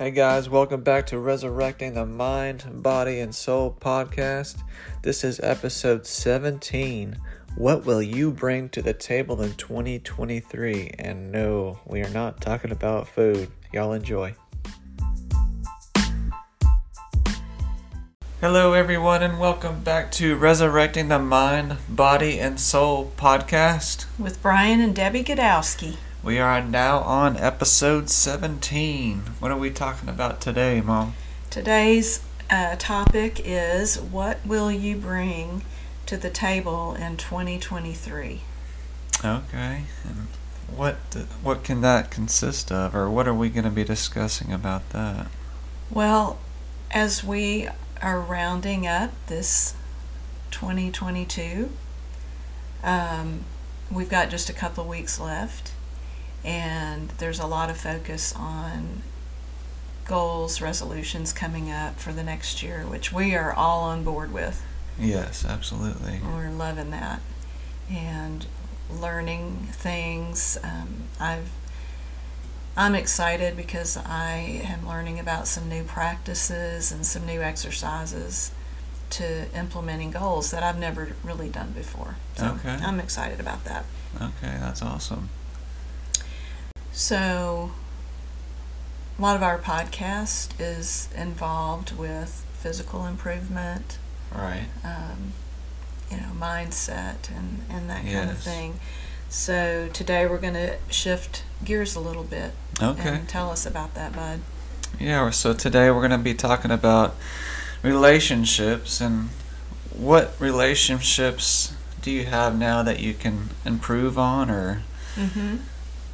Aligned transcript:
Hey 0.00 0.12
guys, 0.12 0.48
welcome 0.48 0.82
back 0.82 1.06
to 1.06 1.18
Resurrecting 1.18 1.94
the 1.94 2.06
Mind, 2.06 2.64
Body, 2.84 3.18
and 3.18 3.34
Soul 3.34 3.76
podcast. 3.80 4.62
This 5.02 5.24
is 5.24 5.40
episode 5.42 6.06
17. 6.06 7.16
What 7.56 7.84
will 7.84 8.00
you 8.00 8.30
bring 8.30 8.68
to 8.68 8.80
the 8.80 8.92
table 8.92 9.42
in 9.42 9.54
2023? 9.54 10.92
And 11.00 11.32
no, 11.32 11.80
we 11.84 12.00
are 12.02 12.10
not 12.10 12.40
talking 12.40 12.70
about 12.70 13.08
food. 13.08 13.50
Y'all 13.72 13.92
enjoy. 13.92 14.36
Hello, 18.40 18.74
everyone, 18.74 19.24
and 19.24 19.40
welcome 19.40 19.82
back 19.82 20.12
to 20.12 20.36
Resurrecting 20.36 21.08
the 21.08 21.18
Mind, 21.18 21.76
Body, 21.88 22.38
and 22.38 22.60
Soul 22.60 23.10
podcast. 23.16 24.06
with 24.16 24.40
Brian 24.40 24.80
and 24.80 24.94
Debbie 24.94 25.24
Godawski. 25.24 25.96
We 26.28 26.40
are 26.40 26.60
now 26.60 26.98
on 26.98 27.38
episode 27.38 28.10
17. 28.10 29.22
What 29.38 29.50
are 29.50 29.56
we 29.56 29.70
talking 29.70 30.10
about 30.10 30.42
today, 30.42 30.82
Mom? 30.82 31.14
Today's 31.48 32.22
uh, 32.50 32.76
topic 32.78 33.40
is 33.42 33.98
what 33.98 34.44
will 34.44 34.70
you 34.70 34.96
bring 34.96 35.62
to 36.04 36.18
the 36.18 36.28
table 36.28 36.92
in 36.92 37.16
2023? 37.16 38.42
Okay. 39.24 39.84
And 40.04 40.26
what 40.68 40.96
what 41.42 41.64
can 41.64 41.80
that 41.80 42.10
consist 42.10 42.70
of, 42.70 42.94
or 42.94 43.08
what 43.08 43.26
are 43.26 43.32
we 43.32 43.48
going 43.48 43.64
to 43.64 43.70
be 43.70 43.82
discussing 43.82 44.52
about 44.52 44.90
that? 44.90 45.28
Well, 45.88 46.38
as 46.90 47.24
we 47.24 47.70
are 48.02 48.20
rounding 48.20 48.86
up 48.86 49.12
this 49.28 49.74
2022, 50.50 51.70
um, 52.84 53.44
we've 53.90 54.10
got 54.10 54.28
just 54.28 54.50
a 54.50 54.52
couple 54.52 54.84
weeks 54.84 55.18
left, 55.18 55.72
and 56.44 57.10
there's 57.18 57.38
a 57.40 57.46
lot 57.46 57.70
of 57.70 57.76
focus 57.78 58.34
on 58.34 59.02
goals, 60.06 60.60
resolutions 60.60 61.32
coming 61.32 61.70
up 61.70 61.98
for 62.00 62.12
the 62.12 62.22
next 62.22 62.62
year, 62.62 62.84
which 62.86 63.12
we 63.12 63.34
are 63.34 63.52
all 63.52 63.82
on 63.82 64.04
board 64.04 64.32
with. 64.32 64.64
Yes, 64.98 65.44
absolutely. 65.44 66.20
We're 66.24 66.50
loving 66.50 66.90
that 66.90 67.20
and 67.90 68.46
learning 68.90 69.68
things. 69.72 70.58
Um, 70.62 71.04
I've 71.20 71.50
I'm 72.76 72.94
excited 72.94 73.56
because 73.56 73.96
I 73.96 74.62
am 74.64 74.86
learning 74.86 75.18
about 75.18 75.48
some 75.48 75.68
new 75.68 75.82
practices 75.82 76.92
and 76.92 77.04
some 77.04 77.26
new 77.26 77.42
exercises 77.42 78.52
to 79.10 79.46
implementing 79.58 80.12
goals 80.12 80.52
that 80.52 80.62
I've 80.62 80.78
never 80.78 81.10
really 81.24 81.48
done 81.48 81.72
before. 81.72 82.16
So 82.36 82.46
Okay. 82.64 82.78
I'm 82.84 83.00
excited 83.00 83.40
about 83.40 83.64
that. 83.64 83.84
Okay, 84.16 84.56
that's 84.60 84.80
awesome. 84.80 85.28
So 86.98 87.70
a 89.16 89.22
lot 89.22 89.36
of 89.36 89.42
our 89.44 89.56
podcast 89.56 90.48
is 90.58 91.08
involved 91.14 91.96
with 91.96 92.44
physical 92.54 93.06
improvement, 93.06 93.98
Right. 94.34 94.66
um, 94.82 95.32
you 96.10 96.16
know, 96.16 96.32
mindset 96.36 97.30
and, 97.30 97.60
and 97.70 97.88
that 97.88 98.02
kind 98.02 98.28
of 98.30 98.38
thing. 98.38 98.80
So 99.28 99.88
today 99.92 100.26
we're 100.26 100.38
going 100.40 100.54
to 100.54 100.78
shift 100.90 101.44
gears 101.64 101.94
a 101.94 102.00
little 102.00 102.24
bit 102.24 102.50
Okay. 102.82 103.08
and 103.08 103.28
tell 103.28 103.48
us 103.52 103.64
about 103.64 103.94
that, 103.94 104.12
Bud. 104.16 104.40
Yeah, 104.98 105.30
so 105.30 105.52
today 105.54 105.92
we're 105.92 106.00
going 106.00 106.10
to 106.10 106.18
be 106.18 106.34
talking 106.34 106.72
about 106.72 107.14
relationships 107.84 109.00
and 109.00 109.28
what 109.96 110.34
relationships 110.40 111.74
do 112.02 112.10
you 112.10 112.24
have 112.24 112.58
now 112.58 112.82
that 112.82 112.98
you 112.98 113.14
can 113.14 113.50
improve 113.64 114.18
on, 114.18 114.50
or 114.50 114.82
Mm-hmm. 115.14 115.58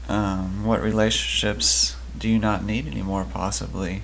Um, 0.08 0.64
what 0.64 0.82
relationships 0.82 1.96
do 2.16 2.28
you 2.28 2.38
not 2.38 2.64
need 2.64 2.86
anymore, 2.86 3.26
possibly? 3.30 4.02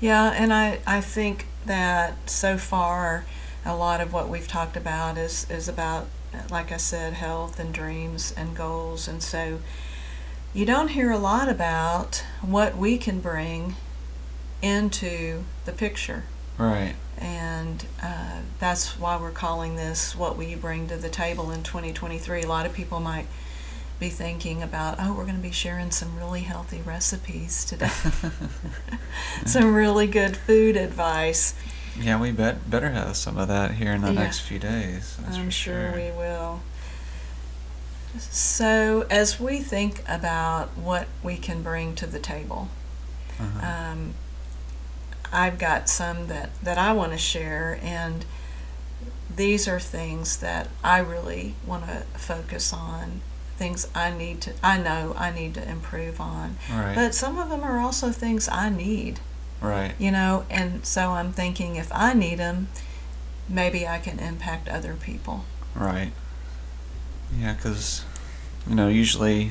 Yeah, 0.00 0.30
and 0.30 0.52
I, 0.52 0.80
I 0.86 1.00
think 1.00 1.46
that 1.66 2.30
so 2.30 2.56
far 2.56 3.24
a 3.64 3.74
lot 3.74 4.00
of 4.00 4.12
what 4.12 4.28
we've 4.28 4.48
talked 4.48 4.76
about 4.76 5.18
is, 5.18 5.48
is 5.50 5.68
about, 5.68 6.06
like 6.50 6.72
I 6.72 6.76
said, 6.76 7.14
health 7.14 7.58
and 7.58 7.72
dreams 7.74 8.32
and 8.36 8.56
goals. 8.56 9.08
And 9.08 9.22
so 9.22 9.60
you 10.54 10.64
don't 10.64 10.88
hear 10.88 11.10
a 11.10 11.18
lot 11.18 11.48
about 11.48 12.24
what 12.40 12.76
we 12.76 12.96
can 12.96 13.20
bring 13.20 13.76
into 14.62 15.44
the 15.64 15.72
picture. 15.72 16.24
Right. 16.56 16.94
And 17.16 17.84
uh, 18.02 18.40
that's 18.58 18.98
why 18.98 19.16
we're 19.20 19.30
calling 19.30 19.76
this 19.76 20.16
What 20.16 20.36
Will 20.36 20.44
You 20.44 20.56
Bring 20.56 20.88
to 20.88 20.96
the 20.96 21.08
Table 21.08 21.50
in 21.50 21.62
2023. 21.62 22.42
A 22.42 22.46
lot 22.46 22.66
of 22.66 22.72
people 22.72 23.00
might 23.00 23.26
be 23.98 24.08
thinking 24.08 24.62
about, 24.62 24.96
oh, 25.00 25.12
we're 25.12 25.24
going 25.24 25.36
to 25.36 25.42
be 25.42 25.50
sharing 25.50 25.90
some 25.90 26.16
really 26.16 26.42
healthy 26.42 26.80
recipes 26.84 27.64
today, 27.64 27.90
some 29.46 29.74
really 29.74 30.06
good 30.06 30.36
food 30.36 30.76
advice. 30.76 31.54
Yeah, 31.98 32.20
we 32.20 32.30
bet 32.30 32.70
better 32.70 32.90
have 32.90 33.16
some 33.16 33.36
of 33.38 33.48
that 33.48 33.72
here 33.72 33.92
in 33.92 34.02
the 34.02 34.12
Yeah. 34.12 34.20
next 34.22 34.40
few 34.40 34.58
days. 34.60 35.16
That's 35.20 35.36
I'm 35.36 35.46
for 35.46 35.50
sure 35.50 35.92
we 35.92 36.10
will. 36.16 36.60
So, 38.18 39.04
as 39.10 39.38
we 39.40 39.58
think 39.58 40.02
about 40.08 40.68
what 40.76 41.08
we 41.22 41.36
can 41.36 41.62
bring 41.62 41.94
to 41.96 42.06
the 42.06 42.18
table, 42.18 42.68
Uh-huh. 43.38 43.66
um, 43.66 44.14
I've 45.32 45.58
got 45.58 45.88
some 45.88 46.28
that, 46.28 46.50
that 46.62 46.78
I 46.78 46.92
want 46.92 47.12
to 47.12 47.18
share, 47.18 47.78
and 47.82 48.24
these 49.34 49.68
are 49.68 49.78
things 49.78 50.38
that 50.38 50.68
I 50.82 50.98
really 50.98 51.54
want 51.66 51.84
to 51.86 52.04
focus 52.18 52.72
on. 52.72 53.20
Things 53.58 53.88
I 53.92 54.10
need 54.10 54.40
to, 54.42 54.52
I 54.62 54.78
know 54.78 55.14
I 55.18 55.32
need 55.32 55.54
to 55.54 55.68
improve 55.68 56.20
on. 56.20 56.56
right. 56.70 56.94
But 56.94 57.12
some 57.12 57.38
of 57.38 57.48
them 57.50 57.62
are 57.64 57.80
also 57.80 58.12
things 58.12 58.48
I 58.48 58.68
need, 58.70 59.18
right. 59.60 59.94
you 59.98 60.12
know, 60.12 60.44
and 60.48 60.86
so 60.86 61.10
I'm 61.10 61.32
thinking 61.32 61.74
if 61.74 61.90
I 61.92 62.14
need 62.14 62.38
them, 62.38 62.68
maybe 63.48 63.86
I 63.86 63.98
can 63.98 64.20
impact 64.20 64.68
other 64.68 64.94
people. 64.94 65.44
Right. 65.74 66.12
Yeah, 67.36 67.54
because, 67.54 68.04
you 68.68 68.76
know, 68.76 68.88
usually 68.88 69.50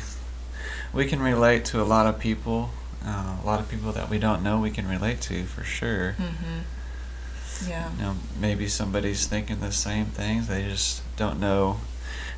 we 0.94 1.06
can 1.06 1.22
relate 1.22 1.66
to 1.66 1.82
a 1.82 1.84
lot 1.84 2.08
of 2.08 2.18
people. 2.18 2.70
Uh, 3.06 3.38
a 3.42 3.46
lot 3.46 3.60
of 3.60 3.70
people 3.70 3.92
that 3.92 4.10
we 4.10 4.18
don't 4.20 4.42
know 4.42 4.60
we 4.60 4.72
can 4.72 4.88
relate 4.88 5.22
to 5.22 5.44
for 5.44 5.64
sure. 5.64 6.16
Mm-hmm. 6.18 7.70
Yeah. 7.70 7.92
You 7.98 8.02
know, 8.02 8.16
maybe 8.40 8.68
somebody's 8.68 9.26
thinking 9.28 9.60
the 9.60 9.72
same 9.72 10.06
things. 10.06 10.48
They 10.48 10.64
just 10.64 11.02
don't 11.18 11.40
know 11.40 11.82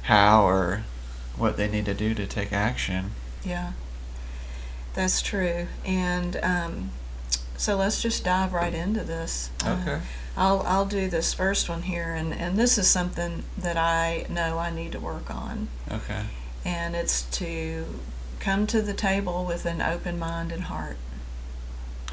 how 0.04 0.48
or 0.48 0.84
what 1.40 1.58
they 1.58 1.68
need 1.68 1.86
to 1.86 1.94
do 1.94 2.14
to 2.14 2.28
take 2.28 2.52
action. 2.54 3.12
Yeah, 3.44 3.72
that's 4.94 5.22
true. 5.22 5.68
And 5.86 6.38
um, 6.44 6.92
so 7.58 7.76
let's 7.78 8.02
just 8.02 8.24
dive 8.24 8.54
right 8.54 8.74
into 8.74 9.04
this. 9.04 9.50
Uh, 9.66 9.78
Okay. 9.82 10.02
I'll 10.38 10.62
I'll 10.66 10.86
do 10.86 11.10
this 11.10 11.34
first 11.34 11.68
one 11.68 11.82
here, 11.82 12.14
and 12.14 12.34
and 12.34 12.58
this 12.58 12.78
is 12.78 12.88
something 12.88 13.44
that 13.58 13.76
I 13.76 14.26
know 14.30 14.58
I 14.58 14.70
need 14.70 14.92
to 14.94 15.00
work 15.00 15.30
on, 15.34 15.68
Okay. 15.92 16.24
and 16.64 16.96
it's 16.96 17.24
to 17.40 17.86
come 18.40 18.66
to 18.68 18.82
the 18.82 18.94
table 18.94 19.44
with 19.44 19.66
an 19.66 19.82
open 19.82 20.18
mind 20.18 20.52
and 20.54 20.64
heart. 20.64 20.98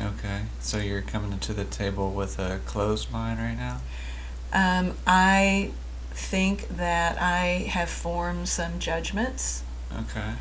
Okay. 0.01 0.43
So 0.61 0.79
you're 0.79 1.03
coming 1.03 1.39
to 1.39 1.53
the 1.53 1.65
table 1.65 2.11
with 2.11 2.39
a 2.39 2.61
closed 2.67 3.13
mind 3.13 3.39
right 3.39 3.57
now? 3.57 3.81
Um, 4.53 4.95
I 5.07 5.71
think 6.17 6.69
that 6.77 7.21
I 7.21 7.69
have 7.71 7.91
formed 7.91 8.49
some 8.49 8.79
judgments, 8.79 9.63
Okay. 9.95 10.33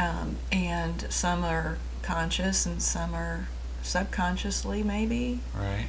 um, 0.00 0.36
and 0.50 1.06
some 1.10 1.44
are 1.44 1.76
conscious 2.02 2.64
and 2.64 2.82
some 2.82 3.14
are 3.14 3.46
subconsciously 3.82 4.82
maybe. 4.82 5.40
Right. 5.54 5.86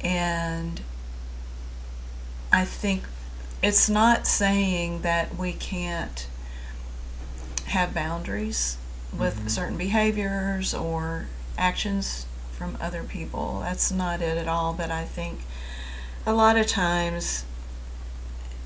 And 0.00 0.80
I 2.52 2.64
think 2.64 3.04
it's 3.62 3.88
not 3.88 4.26
saying 4.26 5.02
that 5.02 5.36
we 5.36 5.52
can't 5.52 6.26
have 7.66 7.94
boundaries 7.94 8.76
with 9.16 9.44
Mhm. 9.44 9.50
certain 9.50 9.76
behaviors 9.76 10.74
or 10.74 11.26
actions 11.56 12.26
from 12.52 12.76
other 12.80 13.04
people. 13.04 13.60
That's 13.60 13.92
not 13.92 14.20
it 14.20 14.36
at 14.36 14.48
all. 14.48 14.72
But 14.72 14.90
I 14.90 15.04
think 15.04 15.42
a 16.26 16.32
lot 16.32 16.56
of 16.56 16.66
times 16.66 17.44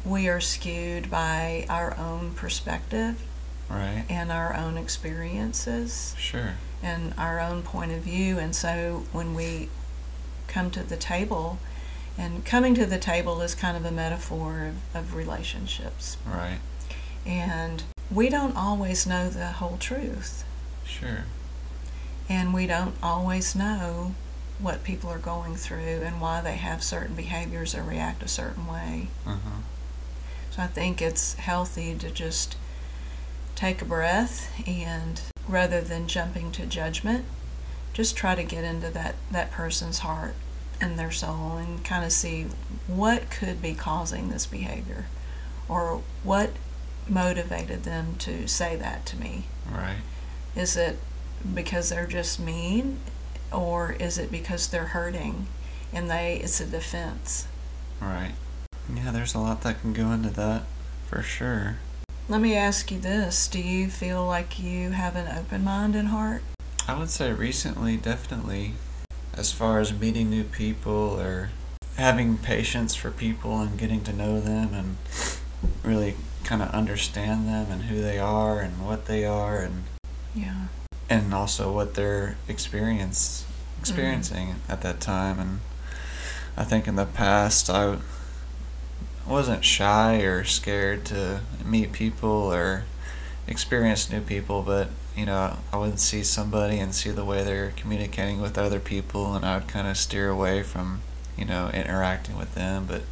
we 0.04 0.28
are 0.28 0.40
skewed 0.40 1.10
by 1.10 1.66
our 1.68 1.96
own 1.98 2.32
perspective 2.32 3.20
Right. 3.68 4.04
and 4.08 4.30
our 4.30 4.54
own 4.54 4.76
experiences 4.76 6.14
Sure. 6.18 6.54
and 6.82 7.14
our 7.16 7.40
own 7.40 7.62
point 7.62 7.92
of 7.92 8.00
view. 8.02 8.38
And 8.38 8.54
so 8.54 9.04
when 9.12 9.34
we 9.34 9.70
come 10.46 10.70
to 10.72 10.82
the 10.82 10.96
table, 10.96 11.58
and 12.18 12.44
coming 12.44 12.74
to 12.74 12.86
the 12.86 12.98
table 12.98 13.40
is 13.40 13.54
kind 13.54 13.76
of 13.76 13.84
a 13.84 13.90
metaphor 13.90 14.66
of, 14.94 14.96
of 14.96 15.14
relationships. 15.14 16.16
Right. 16.26 16.58
And 17.26 17.82
we 18.10 18.28
don't 18.28 18.56
always 18.56 19.06
know 19.06 19.28
the 19.30 19.46
whole 19.52 19.78
truth. 19.78 20.44
Sure. 20.84 21.24
And 22.28 22.54
we 22.54 22.66
don't 22.66 22.94
always 23.02 23.56
know 23.56 24.14
what 24.60 24.84
people 24.84 25.10
are 25.10 25.18
going 25.18 25.56
through 25.56 26.02
and 26.04 26.20
why 26.20 26.40
they 26.40 26.54
have 26.56 26.84
certain 26.84 27.14
behaviors 27.16 27.74
or 27.74 27.82
react 27.82 28.22
a 28.22 28.28
certain 28.28 28.66
way. 28.66 29.08
Uh 29.26 29.30
huh. 29.44 29.60
So 30.54 30.62
I 30.62 30.68
think 30.68 31.02
it's 31.02 31.34
healthy 31.34 31.96
to 31.96 32.10
just 32.10 32.56
take 33.56 33.82
a 33.82 33.84
breath 33.84 34.52
and 34.68 35.20
rather 35.48 35.80
than 35.80 36.06
jumping 36.06 36.52
to 36.52 36.64
judgment, 36.64 37.24
just 37.92 38.16
try 38.16 38.36
to 38.36 38.44
get 38.44 38.62
into 38.62 38.88
that, 38.90 39.16
that 39.32 39.50
person's 39.50 40.00
heart 40.00 40.36
and 40.80 40.96
their 40.96 41.10
soul 41.10 41.56
and 41.56 41.84
kind 41.84 42.04
of 42.04 42.12
see 42.12 42.46
what 42.86 43.30
could 43.30 43.60
be 43.60 43.74
causing 43.74 44.28
this 44.28 44.46
behavior 44.46 45.06
or 45.68 46.02
what 46.22 46.50
motivated 47.08 47.82
them 47.82 48.14
to 48.20 48.46
say 48.46 48.76
that 48.76 49.04
to 49.06 49.16
me. 49.16 49.46
Right. 49.68 50.02
Is 50.54 50.76
it 50.76 51.00
because 51.52 51.88
they're 51.88 52.06
just 52.06 52.38
mean 52.38 53.00
or 53.52 53.90
is 53.98 54.18
it 54.18 54.30
because 54.30 54.68
they're 54.68 54.86
hurting 54.86 55.48
and 55.92 56.08
they 56.08 56.36
it's 56.36 56.60
a 56.60 56.66
defense? 56.66 57.48
Right. 58.00 58.34
Yeah, 58.92 59.10
there's 59.10 59.34
a 59.34 59.38
lot 59.38 59.62
that 59.62 59.80
can 59.80 59.92
go 59.92 60.10
into 60.12 60.30
that 60.30 60.64
for 61.06 61.22
sure. 61.22 61.76
Let 62.28 62.40
me 62.40 62.54
ask 62.54 62.90
you 62.90 62.98
this 62.98 63.48
Do 63.48 63.60
you 63.60 63.88
feel 63.88 64.26
like 64.26 64.58
you 64.58 64.90
have 64.90 65.16
an 65.16 65.36
open 65.36 65.64
mind 65.64 65.94
and 65.94 66.08
heart? 66.08 66.42
I 66.86 66.98
would 66.98 67.10
say 67.10 67.32
recently, 67.32 67.96
definitely, 67.96 68.74
as 69.34 69.52
far 69.52 69.80
as 69.80 69.92
meeting 69.92 70.30
new 70.30 70.44
people 70.44 71.18
or 71.20 71.50
having 71.96 72.36
patience 72.38 72.94
for 72.94 73.10
people 73.10 73.60
and 73.60 73.78
getting 73.78 74.02
to 74.04 74.12
know 74.12 74.40
them 74.40 74.74
and 74.74 74.96
really 75.82 76.16
kind 76.42 76.60
of 76.62 76.68
understand 76.70 77.48
them 77.48 77.70
and 77.70 77.84
who 77.84 78.00
they 78.00 78.18
are 78.18 78.60
and 78.60 78.86
what 78.86 79.06
they 79.06 79.24
are 79.24 79.58
and 79.58 79.84
Yeah. 80.34 80.66
and 81.08 81.32
also 81.32 81.72
what 81.72 81.94
they're 81.94 82.36
experience 82.48 83.44
mm-hmm. 83.44 83.80
experiencing 83.80 84.54
at 84.68 84.82
that 84.82 85.00
time 85.00 85.38
and 85.38 85.60
I 86.56 86.64
think 86.64 86.86
in 86.86 86.96
the 86.96 87.06
past 87.06 87.70
I 87.70 87.96
wasn't 89.26 89.64
shy 89.64 90.20
or 90.20 90.44
scared 90.44 91.04
to 91.06 91.40
meet 91.64 91.92
people 91.92 92.52
or 92.52 92.84
experience 93.46 94.10
new 94.10 94.20
people 94.20 94.62
but 94.62 94.88
you 95.16 95.26
know 95.26 95.56
I 95.72 95.76
would 95.78 95.98
see 95.98 96.22
somebody 96.22 96.78
and 96.78 96.94
see 96.94 97.10
the 97.10 97.24
way 97.24 97.42
they're 97.44 97.72
communicating 97.76 98.40
with 98.40 98.58
other 98.58 98.80
people 98.80 99.34
and 99.34 99.44
I 99.44 99.58
would 99.58 99.68
kind 99.68 99.86
of 99.86 99.96
steer 99.96 100.28
away 100.28 100.62
from 100.62 101.00
you 101.36 101.44
know 101.44 101.70
interacting 101.72 102.36
with 102.36 102.54
them 102.54 102.86
but 102.86 103.02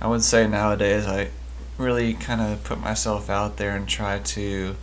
I 0.00 0.06
would 0.08 0.22
say 0.22 0.46
nowadays 0.46 1.06
I 1.06 1.28
really 1.78 2.14
kind 2.14 2.40
of 2.40 2.64
put 2.64 2.80
myself 2.80 3.30
out 3.30 3.56
there 3.56 3.74
and 3.76 3.88
try 3.88 4.18
to 4.18 4.76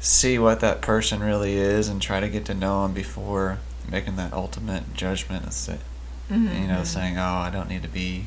see 0.00 0.38
what 0.38 0.60
that 0.60 0.80
person 0.80 1.20
really 1.22 1.54
is 1.54 1.88
and 1.88 2.00
try 2.00 2.20
to 2.20 2.28
get 2.28 2.44
to 2.46 2.54
know 2.54 2.82
them 2.82 2.92
before 2.94 3.58
making 3.90 4.16
that 4.16 4.32
ultimate 4.32 4.94
judgment 4.94 5.44
and 5.44 5.52
say, 5.52 5.78
Mm-hmm. 6.30 6.62
you 6.62 6.68
know 6.68 6.84
saying 6.84 7.16
oh 7.16 7.22
I 7.22 7.48
don't 7.50 7.70
need 7.70 7.82
to 7.84 7.88
be 7.88 8.26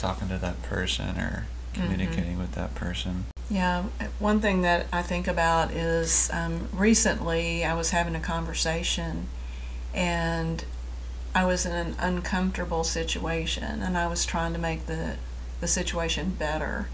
talking 0.00 0.28
to 0.28 0.38
that 0.38 0.62
person 0.62 1.18
or 1.18 1.46
communicating 1.74 2.38
with 2.38 2.52
that 2.52 2.74
person 2.74 3.26
Yeah, 3.50 3.84
one 4.18 4.40
thing 4.40 4.62
that 4.62 4.86
I 4.92 5.02
think 5.02 5.28
about 5.28 5.70
is 5.72 6.30
um, 6.32 6.68
recently 6.72 7.64
I 7.64 7.74
was 7.74 7.90
having 7.90 8.14
a 8.14 8.20
conversation 8.20 9.26
and 9.94 10.64
I 11.34 11.44
was 11.44 11.66
in 11.66 11.72
an 11.72 11.94
uncomfortable 11.98 12.82
situation 12.82 13.82
and 13.82 13.96
I 13.98 14.06
was 14.06 14.24
trying 14.24 14.52
to 14.52 14.58
make 14.58 14.86
the, 14.86 15.16
the 15.60 15.68
situation 15.68 16.30
better. 16.30 16.88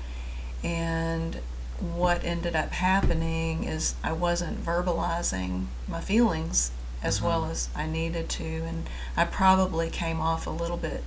And 0.64 1.36
what 1.80 2.24
ended 2.24 2.56
up 2.56 2.72
happening 2.72 3.64
is 3.64 3.94
I 4.02 4.12
wasn't 4.12 4.64
verbalizing 4.64 5.66
my 5.88 6.00
feelings 6.00 6.70
as 7.02 7.22
well 7.22 7.42
Mhm. 7.42 7.50
as 7.50 7.68
I 7.76 7.86
needed 7.86 8.28
to, 8.30 8.44
and 8.44 8.88
I 9.16 9.24
probably 9.26 9.90
came 9.90 10.20
off 10.20 10.46
a 10.46 10.50
little 10.50 10.78
bit 10.78 11.04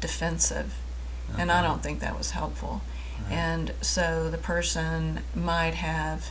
defensive, 0.00 0.74
and 1.36 1.50
I 1.50 1.62
don't 1.62 1.82
think 1.82 2.00
that 2.00 2.16
was 2.16 2.30
helpful. 2.30 2.82
Right. 3.24 3.32
And 3.32 3.72
so 3.80 4.30
the 4.30 4.38
person 4.38 5.20
might 5.34 5.74
have 5.74 6.30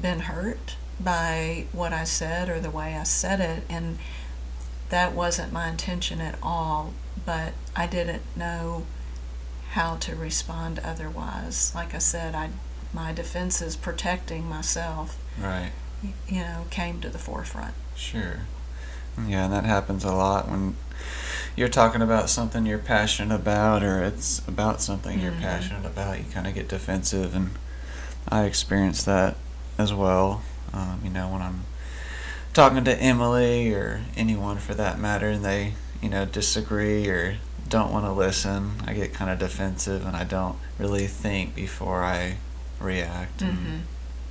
been 0.00 0.20
hurt 0.20 0.76
by 1.00 1.66
what 1.72 1.92
I 1.92 2.04
said 2.04 2.48
or 2.48 2.60
the 2.60 2.70
way 2.70 2.94
I 2.94 3.02
said 3.02 3.40
it, 3.40 3.64
and 3.68 3.98
that 4.90 5.12
wasn't 5.12 5.52
my 5.52 5.68
intention 5.68 6.20
at 6.20 6.38
all, 6.42 6.92
but 7.24 7.52
I 7.74 7.86
didn't 7.86 8.22
know 8.36 8.86
how 9.70 9.96
to 9.96 10.14
respond 10.14 10.78
otherwise. 10.78 11.72
Like 11.74 11.94
I 11.94 11.98
said, 11.98 12.34
I 12.34 12.50
my 12.92 13.12
defenses 13.12 13.76
protecting 13.76 14.48
myself, 14.48 15.18
right 15.38 15.72
you 16.28 16.40
know, 16.40 16.66
came 16.70 17.00
to 17.00 17.08
the 17.08 17.18
forefront. 17.18 17.74
Sure. 17.94 18.40
Yeah, 19.26 19.44
and 19.44 19.52
that 19.52 19.64
happens 19.64 20.04
a 20.04 20.12
lot 20.12 20.48
when 20.48 20.76
you're 21.56 21.68
talking 21.68 22.02
about 22.02 22.28
something 22.30 22.66
you're 22.66 22.78
passionate 22.78 23.34
about 23.34 23.82
or 23.82 24.02
it's 24.02 24.40
about 24.46 24.80
something 24.82 25.18
you're 25.20 25.32
Mhm. 25.32 25.40
passionate 25.40 25.86
about. 25.86 26.18
You 26.18 26.24
kind 26.32 26.46
of 26.46 26.54
get 26.54 26.68
defensive, 26.68 27.34
and 27.34 27.50
I 28.28 28.42
experience 28.44 29.02
that 29.04 29.36
as 29.78 29.92
well. 29.92 30.42
Um, 30.74 31.00
you 31.02 31.10
know, 31.10 31.28
when 31.28 31.40
I'm 31.42 31.64
talking 32.52 32.84
to 32.84 33.00
Emily 33.00 33.72
or 33.72 34.02
anyone 34.16 34.58
for 34.58 34.74
that 34.74 34.98
matter, 34.98 35.28
and 35.30 35.44
they, 35.44 35.74
you 36.02 36.08
know, 36.10 36.24
disagree 36.26 37.08
or 37.08 37.38
don't 37.68 37.92
want 37.92 38.04
to 38.04 38.12
listen, 38.12 38.72
I 38.86 38.92
get 38.92 39.12
kind 39.14 39.30
of 39.30 39.38
defensive 39.38 40.06
and 40.06 40.16
I 40.16 40.24
don't 40.24 40.56
really 40.78 41.06
think 41.06 41.54
before 41.54 42.02
I 42.04 42.36
react. 42.78 43.40
hmm 43.40 43.48
And 43.48 43.82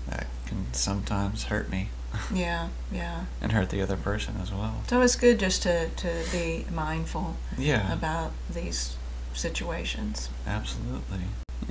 that 0.08 0.28
can 0.46 0.68
sometimes 0.74 1.46
hurt 1.46 1.70
me 1.70 1.90
Yeah, 2.34 2.70
yeah. 2.92 3.26
and 3.42 3.52
hurt 3.52 3.70
the 3.70 3.82
other 3.82 3.98
person 3.98 4.36
as 4.42 4.52
well. 4.52 4.84
So 4.88 5.02
it's 5.02 5.16
good 5.16 5.40
just 5.40 5.64
to, 5.64 5.90
to 5.90 6.24
be 6.32 6.66
mindful 6.72 7.36
Yeah, 7.58 7.92
about 7.94 8.32
these 8.50 8.98
situations. 9.34 10.30
absolutely. 10.48 11.20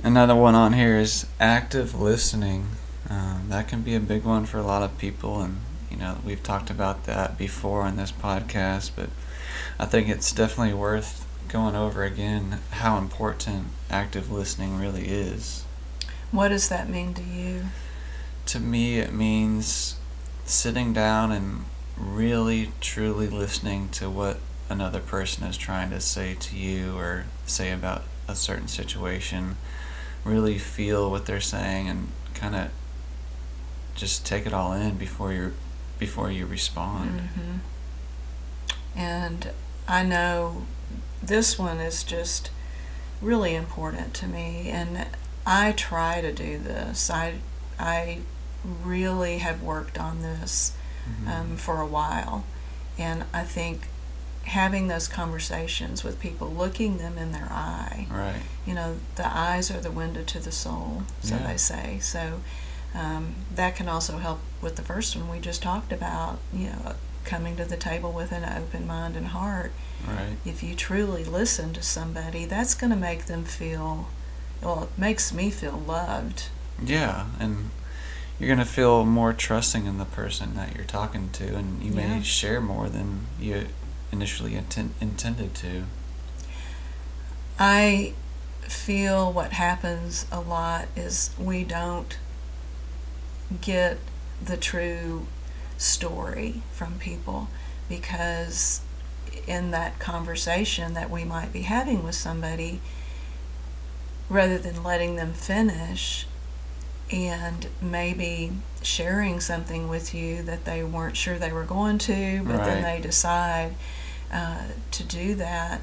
Another 0.03 0.35
one 0.35 0.55
on 0.55 0.73
here 0.73 0.97
is 0.99 1.25
active 1.39 1.99
listening. 1.99 2.67
Um, 3.09 3.45
that 3.49 3.67
can 3.67 3.81
be 3.81 3.95
a 3.95 3.99
big 3.99 4.23
one 4.23 4.45
for 4.45 4.57
a 4.57 4.63
lot 4.63 4.83
of 4.83 4.97
people, 4.97 5.41
and 5.41 5.57
you 5.91 5.97
know 5.97 6.17
we've 6.25 6.41
talked 6.43 6.69
about 6.69 7.05
that 7.05 7.37
before 7.37 7.81
on 7.83 7.97
this 7.97 8.11
podcast, 8.11 8.91
but 8.95 9.09
I 9.79 9.85
think 9.85 10.09
it's 10.09 10.31
definitely 10.31 10.73
worth 10.73 11.25
going 11.47 11.75
over 11.75 12.03
again 12.03 12.59
how 12.71 12.97
important 12.97 13.67
active 13.89 14.31
listening 14.31 14.79
really 14.79 15.07
is. 15.07 15.63
What 16.31 16.49
does 16.49 16.67
that 16.69 16.89
mean 16.89 17.13
to 17.13 17.23
you? 17.23 17.65
To 18.47 18.59
me, 18.59 18.99
it 18.99 19.13
means 19.13 19.95
sitting 20.45 20.93
down 20.93 21.31
and 21.31 21.65
really 21.97 22.71
truly 22.81 23.27
listening 23.27 23.89
to 23.89 24.09
what 24.09 24.39
another 24.69 24.99
person 24.99 25.43
is 25.45 25.57
trying 25.57 25.89
to 25.89 25.99
say 25.99 26.35
to 26.35 26.55
you 26.57 26.97
or 26.97 27.25
say 27.45 27.71
about 27.71 28.03
a 28.27 28.35
certain 28.35 28.67
situation. 28.67 29.57
Really 30.23 30.57
feel 30.57 31.09
what 31.11 31.25
they're 31.25 31.41
saying 31.41 31.87
and 31.87 32.09
kind 32.33 32.55
of 32.55 32.69
just 33.95 34.25
take 34.25 34.45
it 34.45 34.53
all 34.53 34.73
in 34.73 34.95
before 34.97 35.31
you 35.31 35.53
before 35.97 36.29
you 36.29 36.45
respond. 36.45 37.21
hmm 37.21 37.57
And 38.95 39.51
I 39.87 40.03
know 40.03 40.65
this 41.23 41.57
one 41.57 41.79
is 41.79 42.03
just 42.03 42.49
really 43.21 43.55
important 43.55 44.13
to 44.15 44.27
me, 44.27 44.69
and 44.69 45.07
I 45.45 45.71
try 45.71 46.21
to 46.21 46.33
do 46.33 46.57
this. 46.57 47.09
I 47.09 47.35
I 47.79 48.19
really 48.83 49.39
have 49.39 49.61
worked 49.61 49.97
on 49.97 50.21
this 50.21 50.73
Mhm. 51.07 51.27
um, 51.27 51.57
for 51.57 51.81
a 51.81 51.85
while, 51.87 52.43
and 52.97 53.25
I 53.33 53.43
think 53.43 53.87
having 54.45 54.87
those 54.87 55.07
conversations 55.07 56.03
with 56.03 56.19
people, 56.19 56.47
looking 56.51 56.97
them 56.97 57.17
in 57.17 57.31
their 57.31 57.47
eye, 57.51 58.05
right. 58.11 58.41
you 58.65 58.73
know, 58.75 58.97
the 59.15 59.25
eyes 59.27 59.71
are 59.71 59.79
the 59.81 59.91
window 59.91 60.23
to 60.23 60.39
the 60.39 60.51
soul, 60.51 61.03
so 61.21 61.35
Yeah. 61.35 61.47
they 61.47 61.57
say. 61.57 61.99
So 61.99 62.41
um, 62.93 63.35
that 63.53 63.75
can 63.75 63.89
also 63.89 64.19
help 64.19 64.39
with 64.61 64.77
the 64.77 64.81
first 64.81 65.15
one 65.17 65.29
we 65.29 65.39
just 65.39 65.61
talked 65.61 65.91
about, 65.91 66.39
you 66.53 66.67
know, 66.67 66.93
coming 67.25 67.57
to 67.57 67.65
the 67.65 67.75
table 67.75 68.11
with 68.13 68.31
an 68.31 68.45
open 68.45 68.87
mind 68.87 69.15
and 69.17 69.27
heart. 69.27 69.73
Right. 70.07 70.37
If 70.45 70.63
you 70.63 70.75
truly 70.75 71.23
listen 71.25 71.73
to 71.73 71.81
somebody, 71.83 72.45
that's 72.45 72.73
going 72.73 72.91
to 72.91 72.95
make 72.95 73.25
them 73.25 73.43
feel, 73.45 74.07
well, 74.61 74.83
it 74.83 74.89
makes 74.97 75.33
me 75.33 75.49
feel 75.49 75.77
loved. 75.85 76.43
Yeah, 76.81 77.25
and 77.39 77.71
you're 78.39 78.49
gonna 78.49 78.65
feel 78.65 79.05
more 79.05 79.33
trusting 79.33 79.85
in 79.85 79.97
the 79.97 80.05
person 80.05 80.55
that 80.55 80.75
you're 80.75 80.85
talking 80.85 81.29
to, 81.33 81.55
and 81.55 81.81
you 81.83 81.91
may 81.91 82.17
Yeah. 82.17 82.21
share 82.21 82.59
more 82.61 82.89
than 82.89 83.27
you 83.39 83.67
initially 84.11 84.51
inten- 84.53 84.91
intended 84.99 85.55
to. 85.55 85.85
I 87.57 88.13
feel 88.61 89.31
what 89.31 89.53
happens 89.53 90.25
a 90.31 90.39
lot 90.39 90.87
is 90.95 91.29
we 91.37 91.63
don't 91.63 92.17
get 93.61 93.97
the 94.43 94.57
true 94.57 95.27
story 95.77 96.61
from 96.73 96.97
people 96.99 97.47
because 97.87 98.81
in 99.47 99.71
that 99.71 99.99
conversation 99.99 100.93
that 100.95 101.09
we 101.09 101.23
might 101.23 101.53
be 101.53 101.61
having 101.61 102.03
with 102.03 102.15
somebody, 102.15 102.81
rather 104.29 104.57
than 104.57 104.83
letting 104.83 105.15
them 105.15 105.33
finish 105.33 106.25
and 107.11 107.67
maybe 107.81 108.51
sharing 108.81 109.39
something 109.39 109.87
with 109.87 110.13
you 110.13 110.41
that 110.43 110.65
they 110.65 110.83
weren't 110.83 111.17
sure 111.17 111.37
they 111.37 111.51
were 111.51 111.63
going 111.63 111.97
to, 111.99 112.43
but 112.43 112.57
then 112.65 112.83
they 112.83 112.99
decide 113.01 113.75
uh, 114.31 114.63
to 114.91 115.03
do 115.03 115.35
that, 115.35 115.81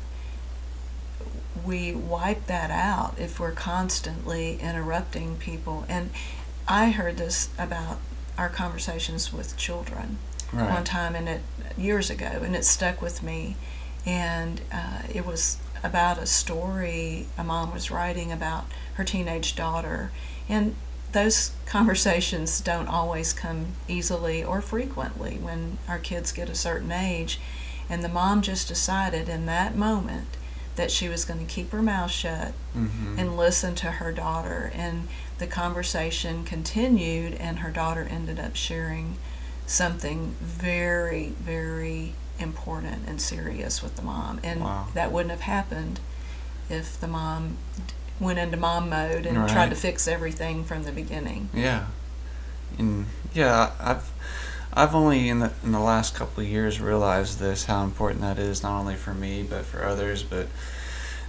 we 1.65 1.93
wipe 1.93 2.47
that 2.47 2.71
out 2.71 3.15
if 3.19 3.39
we're 3.39 3.53
constantly 3.53 4.59
interrupting 4.61 5.37
people. 5.37 5.85
And 5.89 6.11
I 6.67 6.91
heard 6.91 7.19
this 7.19 7.51
about 7.59 7.99
our 8.37 8.49
conversations 8.49 9.33
with 9.33 9.57
children. 9.57 10.19
right. 10.53 10.71
one 10.71 10.85
time, 10.85 11.15
and 11.15 11.29
it 11.29 11.41
years 11.77 12.11
ago, 12.11 12.41
and 12.43 12.55
it 12.55 12.65
stuck 12.65 13.01
with 13.01 13.23
me. 13.23 13.57
And 14.05 14.61
uh, 14.73 15.03
it 15.13 15.25
was 15.25 15.59
about 15.83 16.19
a 16.19 16.27
story 16.27 17.27
a 17.39 17.45
mom 17.45 17.73
was 17.73 17.91
writing 17.91 18.31
about 18.31 18.67
her 18.95 19.05
teenage 19.05 19.57
daughter, 19.57 20.11
and 20.49 20.75
those 21.13 21.53
conversations 21.67 22.61
don't 22.61 22.89
always 22.89 23.33
come 23.33 23.69
easily 23.89 24.43
or 24.43 24.61
frequently 24.61 25.37
when 25.37 25.79
our 25.89 25.99
kids 25.99 26.33
get 26.33 26.49
a 26.49 26.55
certain 26.55 26.91
age. 26.91 27.39
And 27.89 28.03
the 28.03 28.09
mom 28.09 28.43
just 28.43 28.69
decided 28.69 29.29
in 29.29 29.47
that 29.47 29.77
moment 29.77 30.29
that 30.77 30.91
she 30.91 31.09
was 31.09 31.25
going 31.25 31.45
to 31.45 31.53
keep 31.53 31.71
her 31.71 31.83
mouth 31.83 32.11
shut 32.11 32.53
mm-hmm. 32.75 33.19
and 33.19 33.37
listen 33.37 33.75
to 33.77 33.93
her 33.93 34.13
daughter. 34.13 34.73
And 34.75 35.09
the 35.39 35.47
conversation 35.47 36.45
continued, 36.45 37.35
and 37.35 37.59
her 37.59 37.71
daughter 37.71 38.07
ended 38.11 38.41
up 38.41 38.57
sharing 38.57 39.17
something 39.67 40.35
very, 40.41 41.35
very 41.41 42.15
important 42.39 43.07
and 43.07 43.21
serious 43.21 43.83
with 43.83 43.97
the 43.97 44.03
mom. 44.03 44.41
And 44.43 44.63
wow. 44.63 44.89
that 44.95 45.13
wouldn't 45.13 45.31
have 45.31 45.43
happened 45.43 46.01
if 46.71 46.99
the 46.99 47.09
mom 47.09 47.59
went 48.23 48.39
into 48.39 48.57
mom 48.57 48.89
mode 48.89 49.27
and 49.27 49.37
right. 49.37 49.51
tried 49.51 49.71
to 49.71 49.77
fix 49.77 50.07
everything 50.09 50.65
from 50.65 50.85
the 50.85 50.93
beginning. 50.93 51.51
Yeah. 51.53 51.87
And 52.79 53.07
yeah, 53.35 53.73
I've 53.81 54.11
I've 54.73 54.95
only 54.95 55.29
in 55.29 55.41
the 55.41 55.53
in 55.63 55.73
the 55.73 55.81
last 55.81 56.15
couple 56.15 56.43
of 56.43 56.49
years 56.49 56.81
realized 56.81 57.39
this 57.39 57.67
how 57.67 57.85
important 57.85 58.23
that 58.23 58.39
is 58.39 58.63
not 58.63 58.79
only 58.79 58.95
for 58.95 59.13
me 59.13 59.43
but 59.43 59.65
for 59.65 59.85
others. 59.85 60.23
But 60.23 60.49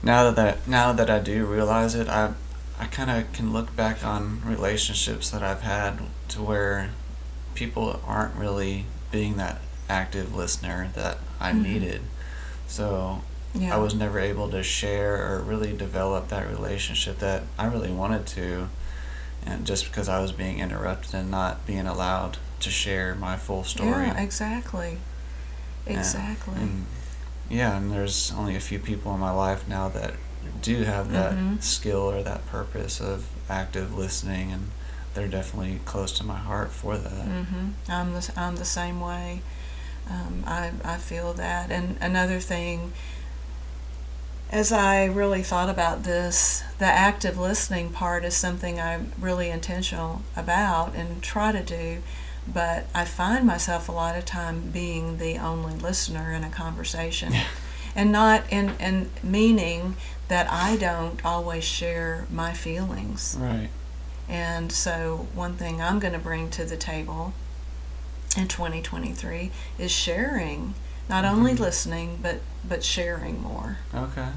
now 0.01 0.31
that, 0.31 0.35
that 0.35 0.67
now 0.67 0.93
that 0.93 1.09
I 1.09 1.19
do 1.19 1.45
realize 1.45 1.95
it, 1.95 2.07
I 2.07 2.33
I 2.79 2.85
kind 2.85 3.11
of 3.11 3.31
can 3.33 3.51
look 3.51 3.75
back 3.75 4.05
on 4.05 4.41
relationships 4.45 5.29
that 5.31 5.43
I've 5.43 5.61
had 5.61 5.99
to 6.29 6.41
where 6.41 6.91
people 7.55 7.99
aren't 8.05 8.35
really 8.35 8.85
being 9.11 9.37
that 9.37 9.59
active 9.89 10.33
listener 10.33 10.89
that 10.95 11.17
I 11.39 11.51
mm-hmm. 11.51 11.63
needed. 11.63 12.01
So 12.67 13.21
yeah. 13.53 13.75
I 13.75 13.77
was 13.79 13.93
never 13.93 14.19
able 14.19 14.49
to 14.49 14.63
share 14.63 15.15
or 15.15 15.39
really 15.39 15.73
develop 15.73 16.29
that 16.29 16.47
relationship 16.49 17.19
that 17.19 17.43
I 17.57 17.65
really 17.65 17.91
wanted 17.91 18.25
to, 18.27 18.69
and 19.45 19.65
just 19.65 19.85
because 19.85 20.09
I 20.09 20.19
was 20.21 20.31
being 20.31 20.59
interrupted 20.59 21.13
and 21.13 21.29
not 21.29 21.65
being 21.65 21.85
allowed 21.85 22.37
to 22.61 22.69
share 22.69 23.13
my 23.15 23.37
full 23.37 23.63
story. 23.63 24.07
Yeah, 24.07 24.21
exactly. 24.21 24.97
Exactly. 25.85 26.55
And, 26.55 26.63
and, 26.63 26.85
yeah, 27.49 27.77
and 27.77 27.91
there's 27.91 28.31
only 28.31 28.55
a 28.55 28.59
few 28.59 28.79
people 28.79 29.13
in 29.13 29.19
my 29.19 29.31
life 29.31 29.67
now 29.67 29.89
that 29.89 30.13
do 30.61 30.83
have 30.83 31.11
that 31.11 31.33
mm-hmm. 31.33 31.59
skill 31.59 32.09
or 32.09 32.23
that 32.23 32.45
purpose 32.47 32.99
of 32.99 33.27
active 33.49 33.95
listening, 33.95 34.51
and 34.51 34.69
they're 35.13 35.27
definitely 35.27 35.79
close 35.85 36.11
to 36.13 36.23
my 36.23 36.37
heart 36.37 36.71
for 36.71 36.97
that. 36.97 37.27
Mm-hmm. 37.27 37.69
I'm 37.89 38.13
the 38.13 38.33
I'm 38.35 38.55
the 38.55 38.65
same 38.65 38.99
way. 38.99 39.41
Um, 40.09 40.43
I 40.47 40.71
I 40.83 40.97
feel 40.97 41.33
that, 41.33 41.69
and 41.69 41.97
another 42.01 42.39
thing. 42.39 42.93
As 44.53 44.71
I 44.71 45.05
really 45.05 45.41
thought 45.41 45.69
about 45.69 46.03
this, 46.03 46.63
the 46.77 46.85
active 46.85 47.37
listening 47.37 47.89
part 47.89 48.23
is 48.23 48.35
something 48.35 48.79
I'm 48.79 49.11
really 49.19 49.49
intentional 49.49 50.21
about 50.35 50.95
and 50.95 51.21
try 51.21 51.51
to 51.51 51.63
do 51.63 52.03
but 52.51 52.87
I 52.93 53.05
find 53.05 53.45
myself 53.45 53.87
a 53.87 53.91
lot 53.91 54.17
of 54.17 54.25
time 54.25 54.69
being 54.71 55.17
the 55.17 55.37
only 55.37 55.75
listener 55.75 56.31
in 56.31 56.43
a 56.43 56.49
conversation. 56.49 57.33
And 57.95 58.11
not 58.11 58.43
in, 58.49 58.71
in 58.79 59.11
meaning 59.21 59.97
that 60.27 60.49
I 60.49 60.77
don't 60.77 61.23
always 61.23 61.63
share 61.63 62.25
my 62.31 62.51
feelings. 62.51 63.37
Right. 63.39 63.69
And 64.27 64.71
so, 64.71 65.27
one 65.35 65.53
thing 65.53 65.79
I'm 65.79 65.99
going 65.99 66.13
to 66.13 66.19
bring 66.19 66.49
to 66.51 66.65
the 66.65 66.75
table 66.75 67.33
in 68.35 68.47
2023 68.47 69.51
is 69.77 69.91
sharing, 69.91 70.73
not 71.07 71.23
mm-hmm. 71.23 71.35
only 71.35 71.53
listening, 71.53 72.17
but 72.19 72.41
but 72.67 72.83
sharing 72.83 73.43
more. 73.43 73.77
Okay. 73.93 74.29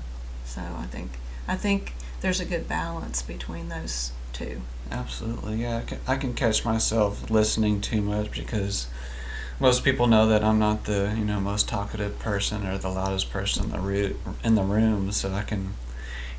So 0.47 0.62
I 0.79 0.87
think 0.87 1.11
I 1.47 1.57
think 1.57 1.93
there's 2.21 2.41
a 2.41 2.45
good 2.45 2.67
balance 2.67 3.21
between 3.21 3.69
those 3.69 4.12
two. 4.33 4.62
Absolutely, 4.91 5.57
yeah. 5.57 5.83
I 6.07 6.17
can 6.17 6.33
catch 6.35 6.65
myself 6.65 7.31
listening 7.31 7.81
too 7.81 8.00
much 8.00 8.31
because 8.31 8.87
most 9.59 9.85
people 9.85 10.07
know 10.07 10.26
that 10.29 10.45
I'm 10.45 10.59
not 10.59 10.85
the 10.85 11.15
you 11.17 11.25
know 11.25 11.41
most 11.41 11.69
talkative 11.69 12.19
person 12.19 12.67
or 12.67 12.79
the 12.79 12.88
loudest 12.88 13.31
person 13.31 13.65
in 13.65 13.71
the 13.73 13.81
root 13.81 14.17
in 14.45 14.55
the 14.55 14.62
room, 14.62 15.12
so 15.12 15.33
I 15.33 15.43
can, 15.43 15.75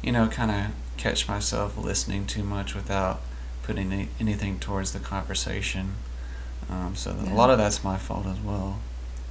you 0.01 0.11
know, 0.11 0.27
kind 0.27 0.51
of 0.51 0.71
catch 0.97 1.27
myself 1.27 1.77
listening 1.77 2.25
too 2.25 2.43
much 2.43 2.73
without 2.73 3.21
putting 3.63 3.91
any, 3.91 4.09
anything 4.19 4.59
towards 4.59 4.93
the 4.93 4.99
conversation. 4.99 5.95
Um, 6.69 6.95
so 6.95 7.15
yeah. 7.23 7.33
a 7.33 7.35
lot 7.35 7.49
of 7.49 7.57
that's 7.57 7.83
my 7.83 7.97
fault 7.97 8.25
as 8.25 8.39
well. 8.39 8.79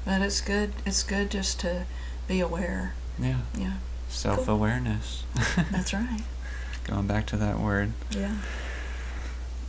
But 0.05 0.23
it's 0.23 0.41
good. 0.41 0.73
It's 0.85 1.03
good 1.03 1.31
just 1.31 1.59
to 1.61 1.87
be 2.29 2.41
aware. 2.41 2.95
Yeah. 3.19 3.41
Yeah. 3.59 3.75
Self 4.09 4.49
awareness. 4.49 5.25
Cool. 5.35 5.65
that's 5.71 5.93
right. 5.93 6.23
Going 6.85 7.07
back 7.07 7.27
to 7.27 7.37
that 7.37 7.59
word. 7.59 7.93
Yeah. 8.11 8.37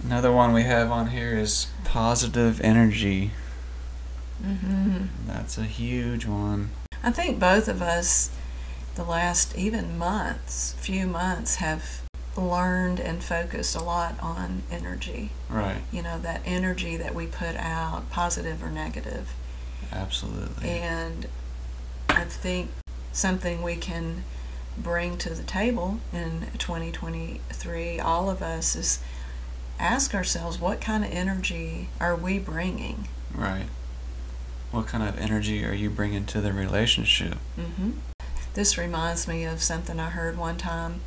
Another 0.04 0.32
one 0.32 0.54
we 0.54 0.64
have 0.64 0.92
on 0.92 1.10
here 1.10 1.38
is 1.38 1.68
positive 1.84 2.62
energy. 2.62 3.32
Mm-hmm. 4.44 5.06
That's 5.26 5.58
a 5.58 5.64
huge 5.64 6.26
one. 6.26 6.70
I 7.04 7.12
think 7.12 7.40
both 7.40 7.68
of 7.68 7.82
us, 7.82 8.30
the 8.96 9.04
last 9.04 9.58
even 9.58 9.98
months, 9.98 10.74
few 10.80 11.08
months, 11.08 11.56
have 11.56 12.02
learned 12.38 13.00
and 13.00 13.24
focused 13.24 13.76
a 13.76 13.84
lot 13.84 14.16
on 14.22 14.64
energy. 14.72 15.32
Right. 15.50 15.82
You 15.92 16.04
know, 16.04 16.20
that 16.20 16.42
energy 16.46 16.98
that 16.98 17.16
we 17.16 17.26
put 17.26 17.56
out, 17.56 18.10
positive 18.12 18.64
or 18.64 18.70
negative. 18.70 19.34
Absolutely. 19.92 20.70
And 20.70 21.28
I 22.10 22.26
think 22.26 22.70
something 23.12 23.62
we 23.62 23.76
can 23.76 24.24
bring 24.78 25.18
to 25.18 25.34
the 25.34 25.44
table 25.44 26.00
in 26.14 26.48
2023, 26.58 28.00
all 28.00 28.30
of 28.30 28.42
us, 28.42 28.76
is 28.76 29.00
ask 29.80 30.14
ourselves 30.14 30.60
what 30.60 30.82
kind 30.82 31.04
of 31.04 31.12
energy 31.12 31.90
are 32.00 32.16
we 32.16 32.40
bringing? 32.40 33.08
Right. 33.34 33.68
What 34.72 34.88
kind 34.88 35.08
of 35.08 35.18
energy 35.18 35.66
are 35.66 35.74
you 35.74 35.90
bringing 35.90 36.26
to 36.26 36.42
the 36.42 36.52
relationship? 36.52 37.38
Mm-hmm. 37.58 37.92
This 38.54 38.78
reminds 38.78 39.28
me 39.28 39.44
of 39.44 39.62
something 39.62 40.00
I 40.00 40.10
heard 40.10 40.38
one 40.38 40.58
time, 40.58 41.02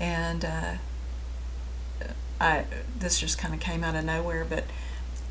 and 0.00 0.44
uh, 0.44 0.74
I 2.40 2.64
this 2.98 3.20
just 3.20 3.38
kind 3.38 3.54
of 3.54 3.60
came 3.60 3.84
out 3.84 3.94
of 3.94 4.04
nowhere, 4.04 4.46
but 4.48 4.64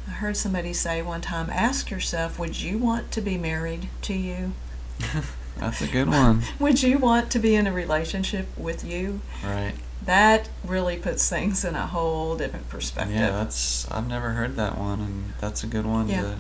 I 0.08 0.12
heard 0.12 0.38
somebody 0.38 0.72
say 0.72 1.02
one 1.02 1.22
time, 1.22 1.50
"Ask 1.50 1.90
yourself, 1.90 2.38
would 2.38 2.62
you 2.62 2.78
want 2.78 3.12
to 3.12 3.22
be 3.22 3.38
married 3.38 3.90
to 4.04 4.14
you?" 4.14 4.54
That's 5.60 5.82
a 5.82 5.88
good 5.88 6.08
one. 6.08 6.44
would 6.60 6.84
you 6.84 6.98
want 6.98 7.32
to 7.32 7.40
be 7.40 7.56
in 7.56 7.68
a 7.68 7.72
relationship 7.74 8.48
with 8.58 8.84
you? 8.84 9.22
Right 9.44 9.74
that 10.08 10.50
really 10.64 10.98
puts 10.98 11.30
things 11.30 11.64
in 11.64 11.76
a 11.76 11.86
whole 11.86 12.36
different 12.36 12.70
perspective. 12.70 13.16
Yeah, 13.16 13.32
that's 13.32 13.90
I've 13.92 14.08
never 14.08 14.32
heard 14.32 14.56
that 14.56 14.78
one, 14.78 15.00
and 15.00 15.34
that's 15.40 15.64
a 15.64 15.68
good 15.68 15.86
one 15.86 16.08
yeah. 16.08 16.22
to 16.22 16.38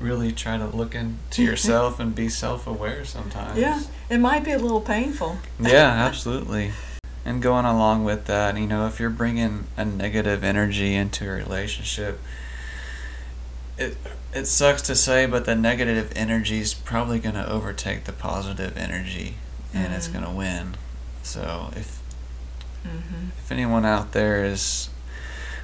really 0.00 0.32
try 0.32 0.56
to 0.56 0.66
look 0.66 0.94
into 0.94 1.42
yourself 1.44 2.00
and 2.00 2.14
be 2.14 2.28
self-aware 2.28 3.04
sometimes. 3.04 3.58
Yeah, 3.58 3.82
it 4.08 4.18
might 4.18 4.44
be 4.44 4.50
a 4.50 4.58
little 4.58 4.80
painful. 4.80 5.38
yeah, 5.60 5.88
absolutely. 5.88 6.72
And 7.24 7.42
going 7.42 7.66
along 7.66 8.04
with 8.04 8.24
that, 8.26 8.56
you 8.56 8.66
know, 8.66 8.86
if 8.86 8.98
you're 8.98 9.10
bringing 9.10 9.66
a 9.76 9.84
negative 9.84 10.42
energy 10.42 10.94
into 10.94 11.28
a 11.28 11.32
relationship, 11.32 12.18
it 13.80 13.96
it 14.32 14.46
sucks 14.46 14.82
to 14.82 14.94
say, 14.94 15.26
but 15.26 15.44
the 15.44 15.56
negative 15.56 16.12
energy 16.14 16.60
is 16.60 16.72
probably 16.72 17.18
going 17.18 17.34
to 17.34 17.50
overtake 17.50 18.04
the 18.04 18.12
positive 18.12 18.76
energy, 18.76 19.34
and 19.74 19.86
mm-hmm. 19.86 19.94
it's 19.94 20.06
going 20.06 20.24
to 20.24 20.30
win. 20.30 20.76
So 21.22 21.70
if 21.74 22.00
Mm-hmm. 22.86 23.28
If 23.38 23.52
anyone 23.52 23.84
out 23.84 24.12
there 24.12 24.44
is 24.44 24.88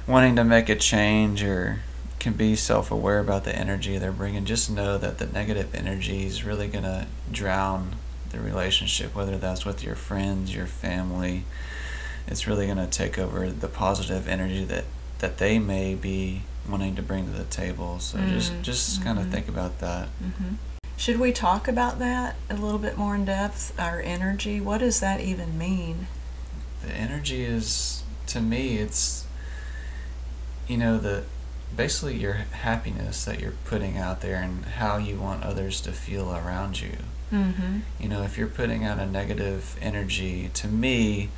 wanting 0.05 0.35
to 0.35 0.43
make 0.43 0.69
a 0.69 0.75
change 0.75 1.43
or 1.43 1.79
can 2.19 2.33
be 2.33 2.55
self 2.55 2.91
aware 2.91 3.19
about 3.19 3.43
the 3.43 3.55
energy 3.55 3.97
they're 3.97 4.11
bringing, 4.11 4.45
just 4.45 4.69
know 4.69 4.97
that 4.97 5.17
the 5.17 5.25
negative 5.25 5.73
energy 5.73 6.25
is 6.25 6.43
really 6.43 6.67
going 6.67 6.83
to 6.83 7.07
drown 7.31 7.95
the 8.29 8.39
relationship, 8.39 9.15
whether 9.15 9.37
that's 9.37 9.65
with 9.65 9.83
your 9.83 9.95
friends, 9.95 10.53
your 10.53 10.67
family. 10.67 11.43
It's 12.27 12.45
really 12.45 12.65
going 12.65 12.77
to 12.77 12.87
take 12.87 13.17
over 13.17 13.49
the 13.49 13.69
positive 13.69 14.27
energy 14.27 14.65
that, 14.65 14.83
that 15.19 15.37
they 15.37 15.59
may 15.59 15.95
be 15.95 16.41
wanting 16.67 16.95
to 16.95 17.01
bring 17.01 17.25
to 17.25 17.31
the 17.31 17.45
table. 17.45 17.99
So 17.99 18.17
mm-hmm. 18.17 18.33
just 18.33 18.61
just 18.61 19.03
kind 19.03 19.19
of 19.19 19.27
think 19.29 19.47
about 19.47 19.79
that. 19.79 20.07
Mm-hmm. 20.23 20.55
Should 20.97 21.19
we 21.19 21.31
talk 21.31 21.67
about 21.67 21.99
that 21.99 22.35
a 22.49 22.55
little 22.55 22.79
bit 22.79 22.97
more 22.97 23.15
in 23.15 23.25
depth? 23.25 23.79
Our 23.79 24.01
energy. 24.01 24.59
What 24.59 24.79
does 24.79 24.99
that 24.99 25.21
even 25.21 25.57
mean? 25.57 26.07
the 26.87 26.93
energy 26.93 27.43
is 27.43 28.03
to 28.27 28.41
me 28.41 28.77
it's 28.77 29.25
you 30.67 30.77
know 30.77 30.97
the 30.97 31.23
basically 31.75 32.15
your 32.15 32.33
happiness 32.33 33.25
that 33.25 33.39
you're 33.39 33.53
putting 33.65 33.97
out 33.97 34.21
there 34.21 34.37
and 34.37 34.65
how 34.65 34.97
you 34.97 35.17
want 35.17 35.43
others 35.43 35.81
to 35.81 35.91
feel 35.91 36.33
around 36.33 36.81
you 36.81 36.97
mm-hmm. 37.31 37.79
you 37.99 38.07
know 38.07 38.23
if 38.23 38.37
you're 38.37 38.47
putting 38.47 38.83
out 38.83 38.99
a 38.99 39.05
negative 39.05 39.77
energy 39.81 40.49
to 40.53 40.67
me 40.67 41.29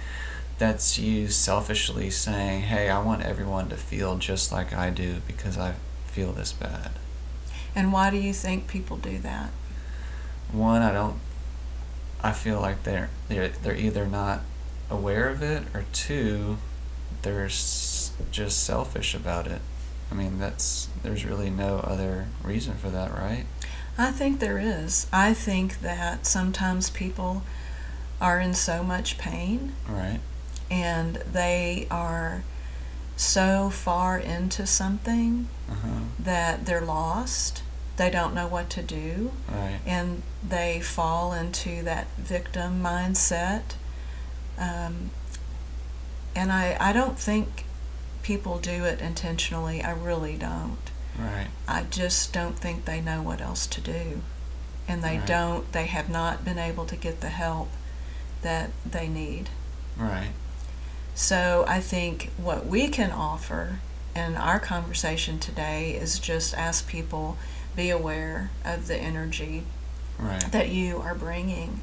that's 0.59 0.99
you 0.99 1.27
selfishly 1.29 2.09
saying 2.09 2.61
hey 2.63 2.89
i 2.89 3.01
want 3.01 3.21
everyone 3.23 3.69
to 3.69 3.75
feel 3.77 4.17
just 4.17 4.51
like 4.51 4.73
i 4.73 4.89
do 4.89 5.15
because 5.25 5.57
i 5.57 5.73
feel 6.05 6.31
this 6.33 6.51
bad 6.53 6.91
And 7.75 7.91
why 7.93 8.09
do 8.09 8.17
you 8.17 8.33
think 8.33 8.67
people 8.67 8.97
do 8.97 9.19
that? 9.19 9.51
One, 10.51 10.81
I 10.81 10.91
don't. 10.91 11.17
I 12.23 12.31
feel 12.31 12.59
like 12.59 12.81
they're 12.83 13.09
they're 13.29 13.49
they're 13.49 13.75
either 13.77 14.05
not 14.07 14.41
aware 14.89 15.29
of 15.29 15.43
it, 15.43 15.63
or 15.73 15.85
two, 15.93 16.57
they're 17.21 17.45
s- 17.45 18.11
just 18.31 18.63
selfish 18.63 19.13
about 19.13 19.45
it. 19.47 19.61
I 20.11 20.15
mean, 20.15 20.39
that's 20.39 20.89
there's 21.03 21.23
really 21.25 21.51
no 21.51 21.77
other 21.77 22.25
reason 22.43 22.73
for 22.73 22.89
that, 22.89 23.11
right? 23.13 23.45
I 23.99 24.09
think 24.11 24.39
there 24.39 24.57
is. 24.57 25.05
I 25.13 25.35
think 25.35 25.81
that 25.81 26.25
sometimes 26.25 26.89
people 26.89 27.43
are 28.19 28.39
in 28.39 28.53
so 28.55 28.83
much 28.83 29.17
pain 29.19 29.73
Right. 29.87 30.19
And 30.71 31.15
they 31.31 31.87
are 31.89 32.43
so 33.17 33.69
far 33.69 34.17
into 34.17 34.65
something 34.65 35.47
Uh 35.69 35.73
huh. 35.75 35.89
that 36.19 36.65
they're 36.65 36.81
lost. 36.81 37.63
They 37.97 38.09
don't 38.09 38.33
know 38.33 38.47
what 38.47 38.69
to 38.71 38.81
do 38.81 39.31
Right. 39.49 39.79
and 39.85 40.23
they 40.47 40.79
fall 40.79 41.33
into 41.33 41.83
that 41.83 42.07
victim 42.17 42.81
mindset. 42.81 43.75
Um, 44.57 45.09
and 46.35 46.51
I, 46.51 46.77
I 46.79 46.93
don't 46.93 47.19
think 47.19 47.65
people 48.23 48.59
do 48.59 48.85
it 48.85 49.01
intentionally. 49.01 49.81
I 49.83 49.91
really 49.91 50.37
don't. 50.37 50.77
Right. 51.17 51.47
I 51.67 51.83
just 51.89 52.31
don't 52.31 52.57
think 52.57 52.85
they 52.85 53.01
know 53.01 53.21
what 53.21 53.41
else 53.41 53.67
to 53.67 53.81
do. 53.81 54.21
And 54.87 55.03
they 55.03 55.17
Right. 55.17 55.27
don't, 55.27 55.71
they 55.73 55.87
have 55.87 56.09
not 56.09 56.45
been 56.45 56.57
able 56.59 56.85
to 56.85 56.95
get 56.95 57.19
the 57.21 57.29
help 57.29 57.69
that 58.41 58.69
they 58.89 59.07
need. 59.09 59.49
Right. 59.97 60.31
So 61.19 61.65
I 61.67 61.81
think 61.81 62.31
what 62.37 62.65
we 62.65 62.87
can 62.87 63.11
offer 63.11 63.79
in 64.15 64.37
our 64.37 64.57
conversation 64.57 65.37
today 65.37 65.91
is 65.91 66.17
just 66.17 66.53
ask 66.53 66.87
people 66.87 67.37
be 67.75 67.89
aware 67.89 68.51
of 68.63 68.87
the 68.87 68.95
energy 68.95 69.63
Right. 70.17 70.49
that 70.53 70.69
you 70.69 70.99
are 71.01 71.13
bringing 71.15 71.81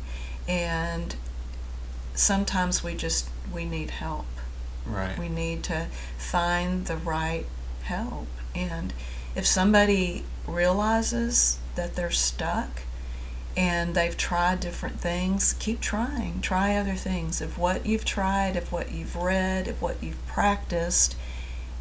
and 0.48 1.14
sometimes 2.14 2.82
we 2.82 2.94
just 2.94 3.28
we 3.52 3.66
need 3.66 3.90
help 3.90 4.24
Right. 4.86 5.18
we 5.18 5.28
need 5.28 5.62
to 5.64 5.88
find 6.16 6.86
the 6.86 6.96
right 6.96 7.44
help 7.82 8.28
and 8.54 8.94
if 9.34 9.46
somebody 9.46 10.24
realizes 10.46 11.58
that 11.74 11.94
they're 11.94 12.10
stuck 12.10 12.82
and 13.56 13.94
they've 13.94 14.16
tried 14.16 14.60
different 14.60 15.00
things 15.00 15.54
keep 15.58 15.80
trying 15.80 16.40
try 16.40 16.76
other 16.76 16.94
things 16.94 17.40
if 17.40 17.56
what 17.56 17.86
you've 17.86 18.04
tried 18.04 18.54
if 18.56 18.70
what 18.70 18.92
you've 18.92 19.16
read 19.16 19.66
if 19.66 19.80
what 19.80 20.02
you've 20.02 20.26
practiced 20.26 21.16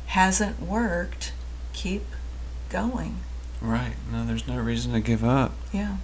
hasn't 0.08 0.62
worked 0.62 1.34
keep 1.74 2.04
going 2.70 3.18
Right. 3.62 3.94
No, 4.12 4.26
there's 4.26 4.48
no 4.48 4.58
reason 4.60 4.94
to 4.94 5.00
give 5.00 5.24
up. 5.24 5.54
yeah. 5.72 5.98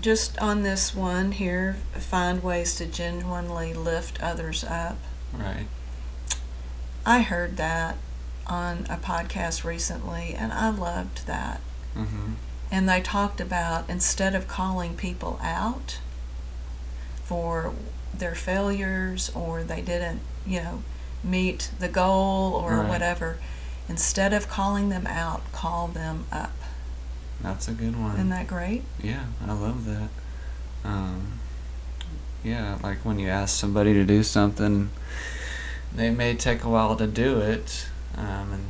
Just 0.00 0.38
on 0.38 0.62
this 0.62 0.94
one 0.94 1.32
here, 1.32 1.76
find 1.92 2.42
ways 2.42 2.74
to 2.76 2.86
genuinely 2.86 3.74
lift 3.74 4.22
others 4.22 4.64
up. 4.64 4.96
Right. 5.34 5.66
I 7.04 7.20
heard 7.20 7.58
that 7.58 7.98
on 8.46 8.86
a 8.88 8.96
podcast 8.96 9.64
recently, 9.64 10.34
and 10.34 10.50
I 10.50 10.70
loved 10.70 11.26
that. 11.26 11.60
Mm-hmm. 11.94 12.32
And 12.72 12.88
they 12.88 13.02
talked 13.02 13.38
about 13.38 13.88
instead 13.90 14.34
of 14.34 14.48
calling 14.48 14.96
people 14.96 15.38
out 15.42 15.98
for 17.22 17.74
their 18.16 18.34
failures 18.34 19.30
or 19.34 19.62
they 19.62 19.82
didn't, 19.82 20.20
you 20.46 20.62
know, 20.62 20.82
meet 21.22 21.70
the 21.78 21.88
goal 21.88 22.54
or 22.54 22.78
Right. 22.78 22.88
whatever, 22.88 23.36
instead 23.90 24.32
of 24.32 24.48
calling 24.48 24.88
them 24.88 25.06
out, 25.06 25.52
call 25.52 25.88
them 25.88 26.24
up. 26.32 26.52
That's 27.42 27.68
a 27.68 27.72
good 27.72 28.00
one. 28.00 28.14
Isn't 28.14 28.30
that 28.30 28.46
great? 28.46 28.84
Yeah, 29.02 29.24
I 29.46 29.52
love 29.52 29.84
that. 29.84 30.08
Um, 30.82 31.40
yeah, 32.42 32.78
like 32.82 33.04
when 33.04 33.18
you 33.18 33.28
ask 33.28 33.54
somebody 33.58 33.92
to 33.92 34.04
do 34.04 34.22
something, 34.22 34.90
they 35.94 36.10
may 36.10 36.34
take 36.34 36.64
a 36.64 36.68
while 36.70 36.96
to 36.96 37.06
do 37.06 37.38
it, 37.40 37.86
um, 38.16 38.52
and 38.52 38.64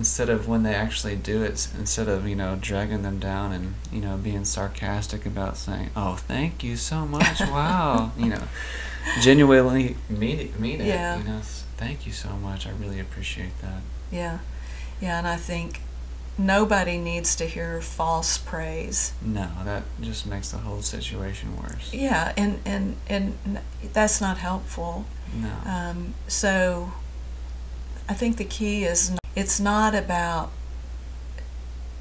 instead 0.00 0.30
of 0.30 0.48
when 0.48 0.62
they 0.62 0.74
actually 0.74 1.14
do 1.14 1.42
it, 1.42 1.68
instead 1.78 2.08
of 2.08 2.26
you 2.26 2.34
know 2.34 2.56
dragging 2.58 3.02
them 3.02 3.18
down 3.18 3.52
and 3.52 3.74
you 3.92 4.00
know 4.00 4.16
being 4.16 4.46
sarcastic 4.46 5.26
about 5.26 5.58
saying, 5.58 5.90
"Oh, 5.94 6.14
thank 6.16 6.64
you 6.64 6.76
so 6.76 7.06
much, 7.06 7.38
wow," 7.56 8.10
you 8.16 8.30
know, 8.30 8.42
genuinely 9.20 9.96
mean 10.08 10.38
it, 10.40 10.58
mean 10.58 10.80
it. 10.80 10.86
Yeah. 10.86 11.18
You 11.18 11.24
know, 11.24 11.40
thank 11.76 12.06
you 12.06 12.12
so 12.12 12.30
much. 12.30 12.66
I 12.66 12.70
really 12.70 12.98
appreciate 12.98 13.60
that. 13.60 13.82
Yeah. 14.10 14.38
Yeah, 15.02 15.18
and 15.18 15.28
I 15.28 15.36
think 15.36 15.82
nobody 16.38 16.96
needs 16.96 17.36
to 17.36 17.44
hear 17.44 17.82
false 17.82 18.38
praise. 18.38 19.12
No, 19.20 19.50
that 19.64 19.82
just 20.00 20.26
makes 20.26 20.50
the 20.50 20.58
whole 20.58 20.80
situation 20.80 21.58
worse. 21.58 21.92
Yeah, 21.92 22.32
and 22.38 22.58
and 22.64 22.96
and 23.06 23.36
that's 23.92 24.18
not 24.18 24.38
helpful. 24.38 25.04
No. 25.34 25.52
Um, 25.66 26.14
so 26.26 26.92
I 28.08 28.14
think 28.14 28.38
the 28.38 28.44
key 28.46 28.84
is 28.84 29.19
it's 29.36 29.60
not 29.60 29.94
about 29.94 30.50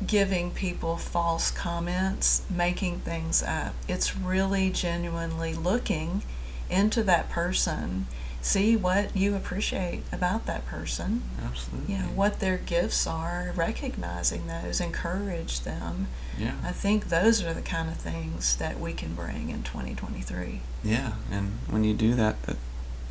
giving 0.06 0.52
people 0.52 0.98
false 0.98 1.52
comments, 1.52 2.44
making 2.50 3.00
things 3.00 3.44
up. 3.44 3.74
It's 3.88 4.16
really 4.16 4.70
genuinely 4.70 5.54
looking 5.54 6.24
into 6.70 7.04
that 7.04 7.30
person, 7.30 8.08
see 8.42 8.76
what 8.78 9.16
you 9.16 9.36
appreciate 9.36 10.04
about 10.12 10.46
that 10.46 10.66
person. 10.66 11.24
Absolutely. 11.44 11.96
you 11.96 12.02
know 12.02 12.08
what 12.10 12.40
their 12.40 12.58
gifts 12.58 13.06
are 13.08 13.52
recognizing 13.56 14.48
those 14.48 14.80
encourage 14.80 15.62
them 15.62 16.08
Yeah. 16.38 16.54
i 16.64 16.72
think 16.72 17.10
those 17.10 17.44
are 17.44 17.54
the 17.54 17.62
kind 17.62 17.90
of 17.90 17.98
things 17.98 18.56
that 18.58 18.80
we 18.80 18.94
can 18.94 19.16
bring 19.16 19.50
in 19.50 19.64
2023 19.64 20.62
Yeah, 20.84 21.14
and 21.32 21.54
when 21.70 21.84
you 21.84 21.94
do 21.94 22.14
that, 22.16 22.44
that 22.44 22.58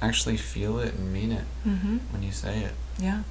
actually 0.01 0.37
feel 0.37 0.79
it 0.79 0.95
and 0.95 1.13
mean 1.13 1.33
it 1.33 1.45
mm-hmm. 1.67 1.99
when 2.13 2.23
you 2.23 2.31
say 2.33 2.61
it, 2.61 2.73
yeah 2.99 3.23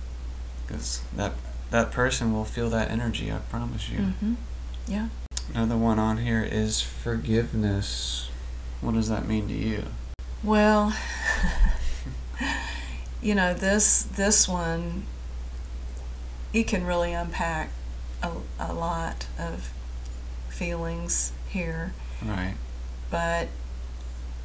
because 0.67 1.01
that 1.15 1.33
that 1.71 1.91
person 1.91 2.33
will 2.33 2.45
feel 2.45 2.69
that 2.69 2.91
energy. 2.91 3.31
I 3.31 3.37
promise 3.37 3.89
you. 3.89 3.99
mm-hmm. 3.99 4.33
yeah 4.87 5.07
Another 5.53 5.77
one 5.77 5.97
on 5.97 6.17
here 6.17 6.43
is 6.43 6.81
forgiveness. 6.81 8.29
What 8.81 8.95
does 8.95 9.07
that 9.09 9.25
mean 9.27 9.47
to 9.47 9.53
you? 9.53 9.83
well 10.43 10.93
you 13.21 13.33
know 13.33 13.53
this 13.53 14.03
this 14.03 14.47
one 14.47 15.03
you 16.53 16.63
can 16.63 16.85
really 16.85 17.11
unpack 17.11 17.71
a, 18.21 18.31
a 18.59 18.71
lot 18.73 19.25
of 19.39 19.71
feelings 20.49 21.31
here 21.49 21.93
Right. 22.23 22.53
but 23.09 23.47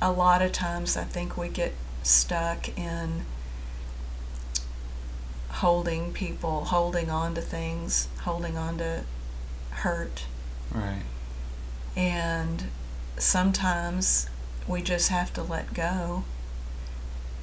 a 0.00 0.10
lot 0.10 0.40
of 0.42 0.52
times 0.52 0.96
I 0.96 1.04
think 1.04 1.36
we 1.36 1.48
get 1.48 1.74
stuck 2.02 2.76
in 2.78 3.22
holding 5.62 6.12
people, 6.12 6.64
holding 6.64 7.08
on 7.08 7.36
to 7.36 7.40
things, 7.40 8.08
holding 8.22 8.56
on 8.58 8.78
to 8.78 9.04
hurt, 9.70 10.24
Right. 10.72 11.04
and 11.94 12.64
sometimes 13.16 14.28
we 14.66 14.82
just 14.82 15.08
have 15.10 15.32
to 15.34 15.40
let 15.42 15.72
go, 15.72 16.24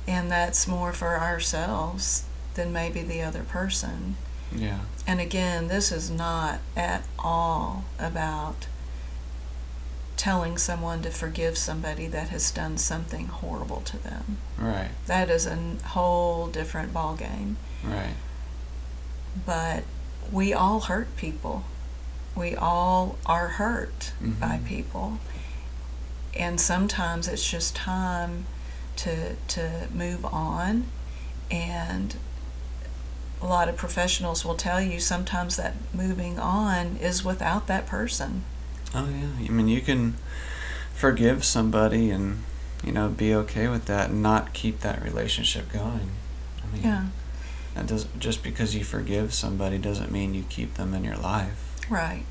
and 0.05 0.29
that's 0.29 0.67
more 0.67 0.91
for 0.91 1.17
ourselves 1.17 2.23
than 2.55 2.73
maybe 2.73 3.01
the 3.03 3.21
other 3.21 3.43
person. 3.43 4.17
Yeah. 4.53 4.79
And 5.07 5.21
again, 5.21 5.69
this 5.69 5.89
is 5.89 6.09
not 6.09 6.59
at 6.75 7.03
all 7.17 7.85
about 7.97 8.67
telling 10.17 10.57
someone 10.57 11.01
to 11.03 11.09
forgive 11.09 11.57
somebody 11.57 12.05
that 12.07 12.27
has 12.27 12.51
done 12.51 12.77
something 12.77 13.27
horrible 13.27 13.79
to 13.79 13.97
them. 13.97 14.39
Right. 14.57 14.89
That 15.05 15.29
is 15.29 15.45
a 15.45 15.55
whole 15.95 16.47
different 16.47 16.93
ballgame. 16.93 17.55
Right. 17.83 18.15
But 19.45 19.83
we 20.31 20.53
all 20.53 20.81
hurt 20.81 21.15
people. 21.17 21.63
We 22.35 22.55
all 22.55 23.17
are 23.25 23.47
hurt 23.49 24.11
by 24.21 24.57
Mhm. 24.57 24.65
people. 24.65 25.17
And 26.37 26.59
sometimes 26.61 27.27
it's 27.27 27.47
just 27.49 27.75
time 27.75 28.45
to 28.97 29.35
to 29.47 29.87
move 29.93 30.25
on 30.25 30.87
and 31.49 32.15
a 33.41 33.45
lot 33.45 33.69
of 33.69 33.77
professionals 33.77 34.43
will 34.43 34.55
tell 34.55 34.81
you 34.81 34.99
sometimes 34.99 35.55
that 35.55 35.73
moving 35.93 36.37
on 36.37 36.97
is 36.97 37.23
without 37.23 37.67
that 37.67 37.85
person. 37.87 38.43
Oh 38.93 39.07
yeah. 39.07 39.45
I 39.47 39.49
mean, 39.49 39.67
you 39.69 39.81
can 39.81 40.15
forgive 40.93 41.45
somebody 41.45 42.11
and 42.11 42.43
you 42.83 42.91
know 42.91 43.07
be 43.07 43.33
okay 43.33 43.67
with 43.69 43.85
that 43.85 44.09
and 44.09 44.21
not 44.21 44.53
keep 44.53 44.81
that 44.81 45.01
relationship 45.01 45.71
going. 45.71 46.11
I 46.63 46.73
mean, 46.73 46.83
Yeah, 46.83 47.03
that 47.79 47.87
does 47.87 48.05
just 48.19 48.43
because 48.43 48.75
you 48.75 48.83
forgive 48.83 49.33
somebody 49.33 49.77
doesn't 49.77 50.11
mean 50.11 50.33
you 50.33 50.43
keep 50.49 50.75
them 50.75 50.93
in 50.93 51.03
your 51.03 51.17
life. 51.17 51.75
right. 51.89 52.25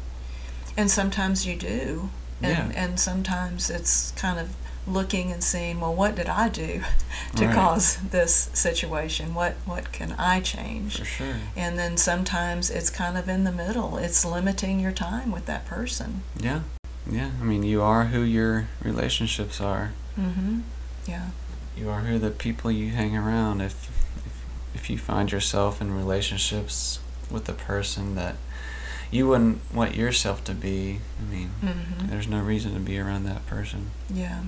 And 0.77 0.89
sometimes 0.91 1.45
you 1.47 1.57
do. 1.57 2.11
And 2.41 2.73
Yeah. 2.73 2.83
and 2.85 3.01
sometimes 3.01 3.69
it's 3.69 4.13
kind 4.13 4.39
of 4.39 4.51
looking 4.87 5.33
and 5.33 5.43
seeing, 5.43 5.81
well, 5.81 5.93
what 5.95 6.15
did 6.15 6.29
I 6.29 6.49
do 6.49 6.83
to 7.37 7.47
Right. 7.47 7.55
cause 7.55 7.97
this 8.11 8.49
situation? 8.53 9.35
What 9.35 9.55
what 9.65 9.91
can 9.93 10.13
I 10.19 10.41
change? 10.41 10.99
For 10.99 11.05
sure. 11.05 11.37
And 11.57 11.77
then 11.79 11.97
sometimes 11.97 12.71
it's 12.71 12.91
kind 12.91 13.19
of 13.19 13.29
in 13.29 13.43
the 13.45 13.51
middle. 13.53 13.97
It's 13.99 14.25
limiting 14.25 14.79
your 14.79 14.93
time 14.93 15.33
with 15.33 15.47
that 15.47 15.67
person. 15.67 16.23
Yeah. 16.39 16.61
Yeah. 17.11 17.31
I 17.41 17.45
mean, 17.45 17.65
you 17.65 17.83
are 17.83 18.05
who 18.05 18.21
your 18.23 18.69
relationships 18.83 19.61
are. 19.61 19.93
Mm-hmm. 20.19 20.61
Yeah. 21.07 21.31
You 21.77 21.91
are 21.91 22.01
who 22.03 22.19
the 22.21 22.31
people 22.31 22.71
you 22.71 22.91
hang 22.91 23.17
around. 23.17 23.61
If 23.63 23.75
if, 24.75 24.89
you 24.91 24.99
find 24.99 25.31
yourself 25.33 25.81
in 25.81 25.93
relationships 25.97 26.99
with 27.31 27.49
a 27.49 27.53
person 27.53 28.15
that 28.15 28.37
you 29.11 29.27
wouldn't 29.29 29.61
want 29.73 29.95
yourself 29.95 30.45
to 30.45 30.53
be, 30.53 31.01
I 31.21 31.33
mean, 31.33 31.51
Mhm. 31.63 32.11
there's 32.11 32.29
no 32.29 32.41
reason 32.41 32.75
to 32.75 32.81
be 32.81 32.99
around 32.99 33.25
that 33.25 33.47
person. 33.47 33.91
Yeah. 34.13 34.41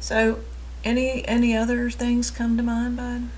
So, 0.00 0.40
any 0.84 1.26
any 1.26 1.56
other 1.56 1.90
things 1.90 2.30
come 2.30 2.56
to 2.56 2.62
mind, 2.62 2.96
Bud? 2.96 3.28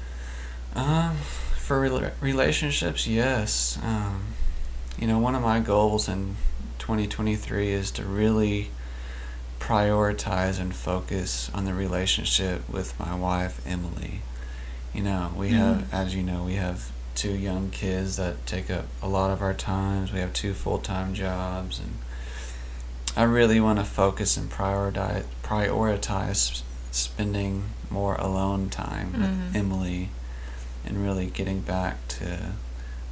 Um, 0.75 1.17
for 1.59 1.81
rela- 1.81 2.13
relationships, 2.21 3.07
yes. 3.07 3.79
Um, 3.83 4.23
you 4.99 5.07
know, 5.07 5.19
one 5.19 5.35
of 5.35 5.43
my 5.43 5.61
goals 5.61 6.09
in 6.09 6.37
2023 6.79 7.71
is 7.73 7.91
to 7.93 8.05
really 8.05 8.71
prioritize 9.61 10.61
and 10.61 10.75
focus 10.75 11.51
on 11.55 11.65
the 11.65 11.75
relationship 11.75 12.69
with 12.69 12.99
my 13.01 13.15
wife, 13.15 13.61
Emily. 13.67 14.21
You 14.97 15.03
know, 15.03 15.31
we 15.37 15.51
have, 15.51 15.77
Mm. 15.77 15.93
as 15.93 16.15
you 16.15 16.23
know, 16.23 16.43
we 16.45 16.55
have 16.55 16.91
two 17.15 17.33
young 17.37 17.69
kids 17.69 18.17
that 18.17 18.47
take 18.47 18.71
up 18.71 18.87
a 19.03 19.09
lot 19.09 19.31
of 19.31 19.43
our 19.43 19.53
times. 19.53 20.11
We 20.11 20.21
have 20.21 20.33
two 20.33 20.55
full 20.55 20.79
time 20.79 21.13
jobs, 21.13 21.79
and 21.79 21.99
I 23.15 23.25
really 23.25 23.61
want 23.61 23.79
to 23.79 23.85
focus 23.85 24.39
and 24.39 24.51
prioritize 24.51 25.25
prioritize 25.45 26.63
spending 26.93 27.65
more 27.91 28.15
alone 28.15 28.71
time 28.71 29.13
with 29.13 29.31
Mhm. 29.31 29.55
Emily, 29.55 30.09
and 30.87 31.05
really 31.05 31.27
getting 31.27 31.61
back 31.61 32.09
to 32.09 32.53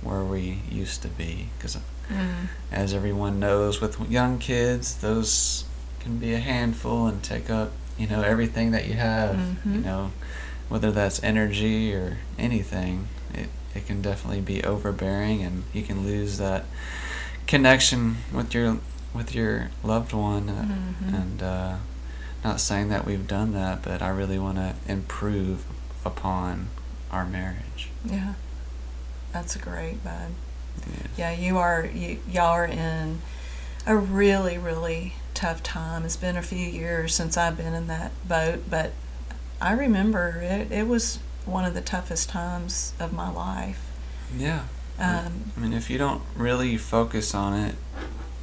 where 0.01 0.25
we 0.25 0.61
used 0.71 1.03
to 1.03 1.09
be. 1.09 1.49
Because 1.59 1.77
Mm. 2.11 2.49
as 2.73 2.95
everyone 2.95 3.39
knows, 3.39 3.83
with 3.83 4.01
young 4.11 4.39
kids, 4.39 4.95
those 4.95 5.65
can 6.01 6.17
be 6.17 6.33
a 6.33 6.39
handful 6.41 7.07
and 7.07 7.23
take 7.23 7.51
up 7.51 7.73
you 7.99 8.07
know 8.07 8.23
everything 8.23 8.71
that 8.73 8.87
you 8.87 8.95
have. 8.95 9.37
You 9.67 9.71
Mhm. 9.81 9.85
know, 9.85 10.13
whether 10.69 10.91
that's 10.91 11.23
energy 11.23 11.95
or 11.95 12.19
anything, 12.39 13.09
it 13.33 13.49
it 13.75 13.87
can 13.87 14.01
definitely 14.03 14.41
be 14.41 14.63
overbearing, 14.63 15.43
and 15.43 15.65
you 15.73 15.83
can 15.83 16.05
lose 16.05 16.39
that 16.39 16.65
connection 17.47 18.17
with 18.33 18.55
your 18.55 18.79
with 19.13 19.35
your 19.35 19.71
loved 19.83 20.13
one. 20.13 20.49
uh, 20.49 20.63
Mhm. 21.05 21.15
And 21.15 21.43
uh, 21.43 21.77
not 22.43 22.61
saying 22.61 22.89
that 22.89 23.05
we've 23.07 23.27
done 23.27 23.53
that, 23.53 23.83
but 23.83 24.03
I 24.03 24.09
really 24.09 24.39
want 24.39 24.59
to 24.59 24.75
improve 24.89 25.65
upon 26.05 26.69
our 27.11 27.25
marriage. 27.25 27.89
Yeah. 28.05 28.35
That's 29.33 29.57
great, 29.57 30.03
Bud. 30.05 30.31
Yes. 30.87 31.07
Yeah, 31.17 31.33
you 31.33 31.59
are 31.59 31.85
you 31.87 32.19
y'all 32.31 32.51
are 32.51 32.65
in 32.67 33.21
a 33.87 33.97
really 33.97 34.59
really 34.59 35.15
tough 35.35 35.63
time. 35.63 36.05
It's 36.05 36.17
been 36.17 36.37
a 36.37 36.43
few 36.43 36.59
years 36.67 37.15
since 37.15 37.37
I've 37.37 37.57
been 37.57 37.75
in 37.75 37.87
that 37.89 38.13
boat, 38.29 38.65
but 38.71 38.93
I 39.61 39.73
remember 39.73 40.41
it. 40.43 40.71
It 40.73 40.87
was 40.89 41.19
one 41.47 41.65
of 41.65 41.75
the 41.75 41.81
toughest 41.81 42.29
times 42.29 42.93
of 43.01 43.13
my 43.13 43.31
life. 43.31 43.91
Yeah. 44.37 44.65
Um, 44.99 45.53
I 45.57 45.61
mean, 45.61 45.73
if 45.73 45.91
you 45.91 45.99
don't 45.99 46.23
really 46.37 46.77
focus 46.77 47.35
on 47.35 47.55
it, 47.59 47.75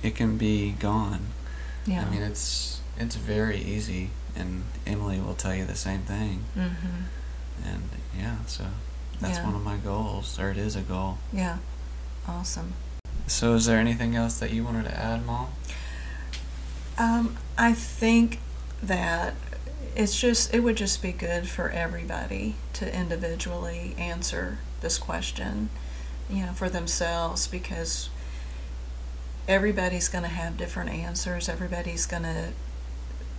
it 0.04 0.16
can 0.16 0.38
be 0.38 0.72
gone. 0.72 1.28
yeah. 1.86 2.06
I 2.06 2.10
mean, 2.10 2.22
it's 2.22 2.82
it's 2.98 3.16
very 3.16 3.58
easy, 3.58 4.10
and 4.36 4.64
Emily 4.86 5.20
will 5.20 5.34
tell 5.34 5.56
you 5.56 5.66
the 5.66 5.76
same 5.76 6.02
thing. 6.02 6.44
Mm-hmm. 6.58 7.66
And 7.66 7.90
yeah, 8.18 8.38
so 8.48 8.66
that's 9.20 9.38
Yeah. 9.38 9.46
one 9.46 9.56
of 9.56 9.64
my 9.64 9.78
goals, 9.78 10.38
or 10.40 10.50
it 10.52 10.58
is 10.58 10.76
a 10.76 10.82
goal. 10.82 11.18
Yeah. 11.32 11.58
Awesome. 12.28 12.74
So, 13.28 13.54
is 13.56 13.66
there 13.66 13.80
anything 13.80 14.16
else 14.16 14.38
that 14.40 14.52
you 14.52 14.64
wanted 14.66 14.86
to 14.86 14.96
add, 14.98 15.26
Mom? 15.26 15.48
Um, 16.98 17.38
I 17.58 17.74
think 17.74 18.40
that 18.84 19.34
it's 19.96 20.20
just 20.20 20.54
it 20.54 20.62
would 20.62 20.78
just 20.78 21.02
be 21.02 21.12
good 21.12 21.48
for 21.48 21.70
everybody 21.70 22.56
to 22.74 22.96
individually 22.96 23.96
answer 23.98 24.60
this 24.82 24.98
question, 24.98 25.70
you 26.30 26.46
know, 26.46 26.52
for 26.54 26.70
themselves 26.70 27.48
because 27.48 28.10
everybody's 29.48 30.08
going 30.08 30.24
to 30.24 30.30
have 30.30 30.58
different 30.58 30.90
answers. 30.90 31.50
Everybody's 31.50 32.06
going 32.06 32.24
to 32.24 32.50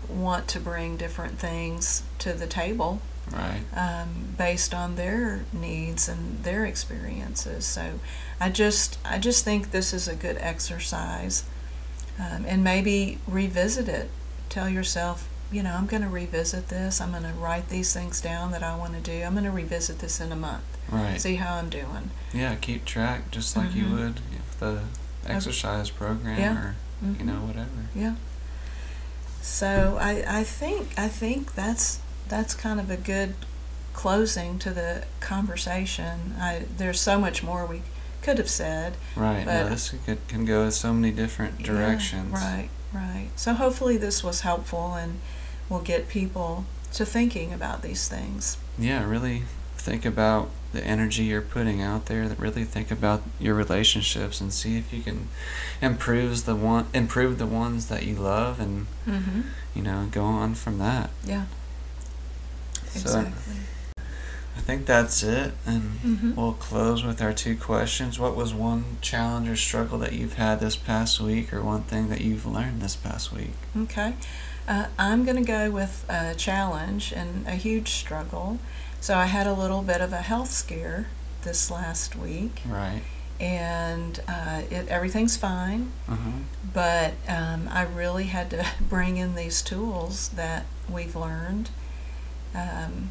want 0.08 0.48
to 0.48 0.60
bring 0.60 0.96
different 0.96 1.38
things 1.38 2.02
to 2.18 2.32
the 2.32 2.46
table 2.46 3.00
Right. 3.30 3.62
um, 3.74 4.34
based 4.36 4.74
on 4.74 4.96
their 4.96 5.44
needs 5.52 6.08
and 6.08 6.42
their 6.42 6.66
experiences. 6.66 7.64
So 7.64 8.00
I 8.40 8.50
just 8.50 8.98
I 9.04 9.18
just 9.18 9.44
think 9.44 9.70
this 9.70 9.92
is 9.94 10.08
a 10.08 10.16
good 10.16 10.36
exercise, 10.38 11.44
um, 12.18 12.44
and 12.46 12.64
maybe 12.64 13.18
revisit 13.28 13.88
it. 13.88 14.10
Tell 14.48 14.68
yourself, 14.68 15.28
you 15.52 15.62
know, 15.62 15.74
I'm 15.74 15.86
going 15.86 16.02
to 16.02 16.08
revisit 16.08 16.68
this. 16.68 17.00
I'm 17.00 17.10
going 17.10 17.22
to 17.24 17.32
write 17.34 17.68
these 17.68 17.92
things 17.92 18.20
down 18.20 18.50
that 18.52 18.62
I 18.62 18.74
want 18.76 18.94
to 18.94 19.00
do. 19.00 19.22
I'm 19.22 19.32
going 19.32 19.44
to 19.44 19.50
revisit 19.50 19.98
this 19.98 20.20
in 20.20 20.32
a 20.32 20.36
month. 20.36 20.64
Right. 20.90 21.20
See 21.20 21.36
how 21.36 21.54
I'm 21.56 21.68
doing. 21.68 22.10
Yeah, 22.32 22.54
keep 22.56 22.84
track 22.84 23.30
just 23.30 23.56
like 23.56 23.74
you 23.74 23.84
Mhm. 23.84 23.92
would 23.98 24.20
if 24.36 24.58
the 24.58 24.80
exercise 25.26 25.90
program 25.90 26.38
Yeah. 26.40 26.56
or 26.58 26.74
you 27.18 27.24
know 27.24 27.40
whatever. 27.46 27.68
Yeah. 27.94 28.14
So 29.40 29.98
I, 30.00 30.24
I 30.40 30.44
think 30.44 30.90
I 30.98 31.08
think 31.08 31.54
that's 31.54 32.00
that's 32.28 32.54
kind 32.54 32.80
of 32.80 32.90
a 32.90 32.96
good 32.96 33.34
closing 33.92 34.58
to 34.60 34.70
the 34.70 35.04
conversation. 35.20 36.34
I 36.40 36.64
there's 36.76 37.00
so 37.00 37.18
much 37.18 37.42
more 37.42 37.66
we 37.66 37.82
could 38.22 38.38
have 38.38 38.50
said. 38.50 38.94
Right. 39.16 39.44
no, 39.44 39.64
But- 39.64 39.70
this 39.70 39.94
could, 40.06 40.26
can 40.28 40.44
go 40.44 40.62
in 40.64 40.72
so 40.72 40.92
many 40.92 41.12
different 41.12 41.60
Yeah, 41.60 41.66
directions. 41.66 42.32
right, 42.32 42.68
right. 42.92 43.30
So 43.36 43.54
hopefully 43.54 43.96
this 43.96 44.22
was 44.22 44.42
helpful 44.42 44.94
and 44.94 45.20
will 45.72 45.80
get 45.80 46.08
people 46.08 46.64
to 46.92 47.04
thinking 47.06 47.52
about 47.52 47.82
these 47.82 48.06
things. 48.08 48.58
Yeah, 48.78 49.04
really 49.08 49.42
think 49.76 50.04
about 50.04 50.50
the 50.72 50.84
energy 50.84 51.24
you're 51.24 51.40
putting 51.42 51.82
out 51.82 52.06
there. 52.06 52.28
That 52.28 52.38
really 52.38 52.64
think 52.64 52.90
about 52.90 53.22
your 53.40 53.54
relationships 53.54 54.40
and 54.40 54.52
see 54.52 54.76
if 54.78 54.92
you 54.92 55.02
can 55.02 55.28
improve 55.80 56.44
the 56.44 56.54
one 56.54 56.86
improve 56.94 57.38
the 57.38 57.46
ones 57.46 57.88
that 57.88 58.04
you 58.04 58.14
love 58.16 58.60
and 58.60 58.86
Mm-hmm. 59.06 59.40
you 59.74 59.82
know 59.82 60.08
go 60.12 60.22
on 60.24 60.54
from 60.54 60.78
that. 60.78 61.10
Yeah. 61.24 61.46
So 62.90 63.00
Exactly. 63.00 63.54
I 64.54 64.60
think 64.60 64.84
that's 64.86 65.22
it, 65.22 65.54
and 65.66 65.98
Mhm. 66.04 66.36
we'll 66.36 66.52
close 66.52 67.02
with 67.02 67.20
our 67.22 67.32
two 67.32 67.56
questions. 67.56 68.18
What 68.18 68.36
was 68.36 68.52
one 68.54 68.98
challenge 69.00 69.48
or 69.48 69.56
struggle 69.56 69.98
that 70.00 70.12
you've 70.12 70.34
had 70.34 70.60
this 70.60 70.76
past 70.76 71.18
week, 71.20 71.52
or 71.52 71.62
one 71.62 71.82
thing 71.82 72.08
that 72.10 72.20
you've 72.20 72.44
learned 72.46 72.80
this 72.82 72.94
past 72.94 73.32
week? 73.32 73.54
Okay. 73.76 74.14
Uh, 74.68 74.86
I'm 74.98 75.24
going 75.24 75.36
to 75.36 75.42
go 75.46 75.70
with 75.70 76.04
a 76.08 76.34
challenge 76.34 77.12
and 77.12 77.46
a 77.46 77.52
huge 77.56 77.90
struggle. 77.90 78.58
So 79.00 79.16
I 79.16 79.26
had 79.26 79.46
a 79.46 79.52
little 79.52 79.82
bit 79.82 80.00
of 80.00 80.12
a 80.12 80.18
health 80.22 80.50
scare 80.50 81.06
this 81.42 81.70
last 81.70 82.14
week, 82.14 82.60
Right. 82.66 83.02
and 83.40 84.20
uh, 84.28 84.62
it 84.70 84.86
everything's 84.88 85.36
fine. 85.36 85.90
Uh 86.08 86.14
huh. 86.14 86.30
But 86.72 87.14
um, 87.28 87.68
I 87.72 87.82
really 87.82 88.24
had 88.26 88.50
to 88.50 88.64
bring 88.88 89.16
in 89.16 89.34
these 89.34 89.60
tools 89.62 90.28
that 90.36 90.66
we've 90.88 91.16
learned, 91.16 91.70
um, 92.54 93.10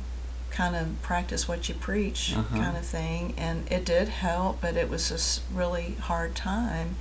kind 0.51 0.75
of 0.77 1.01
practice 1.01 1.47
what 1.49 1.67
you 1.67 1.75
preach, 1.75 2.33
Uh-huh. 2.37 2.57
kind 2.57 2.77
of 2.77 2.85
thing. 2.85 3.33
And 3.37 3.69
it 3.69 3.83
did 3.83 4.07
help, 4.07 4.61
but 4.61 4.77
it 4.77 4.89
was 4.89 5.09
just 5.09 5.41
really 5.53 5.95
hard 5.99 6.35
time, 6.35 6.95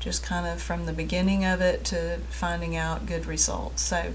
just 0.00 0.22
kind 0.24 0.46
of 0.46 0.60
from 0.60 0.86
the 0.86 0.92
beginning 0.92 1.44
of 1.44 1.60
it 1.60 1.84
to 1.84 2.18
finding 2.30 2.74
out 2.76 3.06
good 3.06 3.26
results. 3.26 3.82
So, 3.82 4.12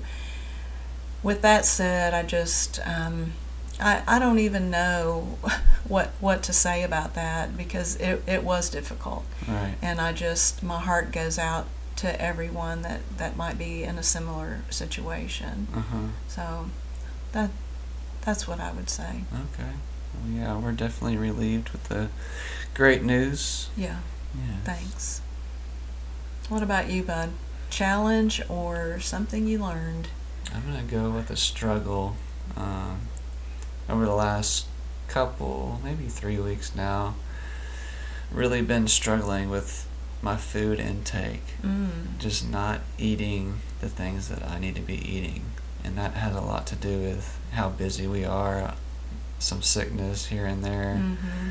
with 1.23 1.41
that 1.41 1.65
said, 1.65 2.13
I 2.13 2.23
just 2.23 2.79
um, 2.85 3.33
I, 3.79 4.03
I 4.07 4.19
don't 4.19 4.39
even 4.39 4.69
know 4.69 5.37
what 5.87 6.09
what 6.19 6.43
to 6.43 6.53
say 6.53 6.83
about 6.83 7.13
that 7.15 7.55
because 7.57 7.95
it, 7.97 8.21
it 8.27 8.43
was 8.43 8.69
difficult 8.69 9.23
Right. 9.47 9.75
and 9.81 9.99
I 10.01 10.11
just 10.13 10.63
my 10.63 10.79
heart 10.79 11.11
goes 11.11 11.37
out 11.39 11.67
to 11.97 12.21
everyone 12.21 12.81
that 12.81 13.01
that 13.17 13.37
might 13.37 13.57
be 13.57 13.83
in 13.83 13.97
a 13.97 14.03
similar 14.03 14.61
situation. 14.69 15.67
Uh 15.75 15.79
huh. 15.81 15.97
So 16.27 16.69
that 17.31 17.49
that's 18.21 18.47
what 18.47 18.59
I 18.59 18.71
would 18.71 18.89
say. 18.89 19.23
Okay. 19.33 19.71
Well, 20.13 20.31
yeah, 20.31 20.57
we're 20.57 20.71
definitely 20.71 21.17
relieved 21.17 21.69
with 21.69 21.85
the 21.85 22.09
great 22.73 23.03
news. 23.03 23.69
Yeah, 23.77 23.99
Yeah. 24.35 24.57
thanks. 24.63 25.21
What 26.47 26.61
about 26.61 26.91
you, 26.91 27.01
bud? 27.01 27.31
Challenge 27.71 28.41
or 28.47 28.99
something 28.99 29.47
you 29.47 29.57
learned? 29.59 30.09
I'm 30.53 30.61
gonna 30.63 30.83
go 30.83 31.09
with 31.09 31.31
a 31.31 31.35
struggle. 31.35 32.15
Um, 32.55 33.01
over 33.89 34.05
the 34.05 34.13
last 34.13 34.67
couple, 35.07 35.81
maybe 35.83 36.05
three 36.05 36.39
weeks 36.39 36.75
now, 36.75 37.15
really 38.31 38.61
been 38.61 38.87
struggling 38.87 39.49
with 39.49 39.87
my 40.21 40.37
food 40.37 40.79
intake. 40.79 41.43
Mm. 41.63 42.17
Just 42.19 42.47
not 42.47 42.81
eating 42.97 43.59
the 43.81 43.89
things 43.89 44.29
that 44.29 44.43
I 44.43 44.59
need 44.59 44.75
to 44.75 44.81
be 44.81 44.95
eating, 44.95 45.45
and 45.83 45.97
that 45.97 46.13
has 46.13 46.35
a 46.35 46.41
lot 46.41 46.67
to 46.67 46.75
do 46.75 46.99
with 46.99 47.39
how 47.53 47.69
busy 47.69 48.07
we 48.07 48.23
are, 48.23 48.75
some 49.39 49.61
sickness 49.61 50.27
here 50.27 50.45
and 50.45 50.63
there. 50.63 50.99
Mm-hmm. 50.99 51.49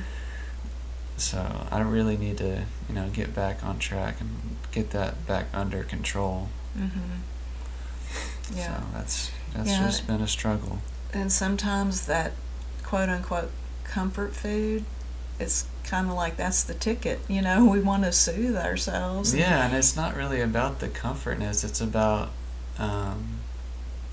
So 1.17 1.67
I 1.71 1.81
really 1.81 2.17
need 2.17 2.39
to, 2.39 2.65
you 2.89 2.95
know, 2.95 3.09
get 3.09 3.35
back 3.35 3.65
on 3.65 3.79
track 3.79 4.21
and 4.21 4.57
get 4.73 4.91
that 4.91 5.27
back 5.27 5.47
under 5.55 5.83
control. 5.85 6.49
Mm-hmm. 6.77 8.57
Yeah. 8.57 8.79
So 8.79 8.85
that's 8.93 9.31
that's 9.55 9.71
Yeah. 9.71 9.87
just 9.87 10.07
been 10.07 10.21
a 10.21 10.29
struggle. 10.29 10.79
And 11.13 11.31
sometimes 11.33 12.07
that 12.07 12.33
quote 12.83 13.09
unquote 13.09 13.51
comfort 13.85 14.35
food, 14.35 14.85
it's 15.39 15.67
kind 15.85 16.09
of 16.09 16.15
like 16.15 16.37
that's 16.37 16.65
the 16.65 16.75
ticket. 16.75 17.21
You 17.29 17.43
know, 17.43 17.65
we 17.71 17.81
want 17.81 18.05
to 18.05 18.13
soothe 18.13 18.57
ourselves. 18.57 19.35
Yeah, 19.35 19.67
and 19.67 19.75
it's 19.75 19.95
not 19.97 20.17
really 20.17 20.41
about 20.41 20.81
the 20.81 20.89
comfortness. 20.89 21.63
It's 21.65 21.81
about 21.81 22.31
um, 22.79 23.39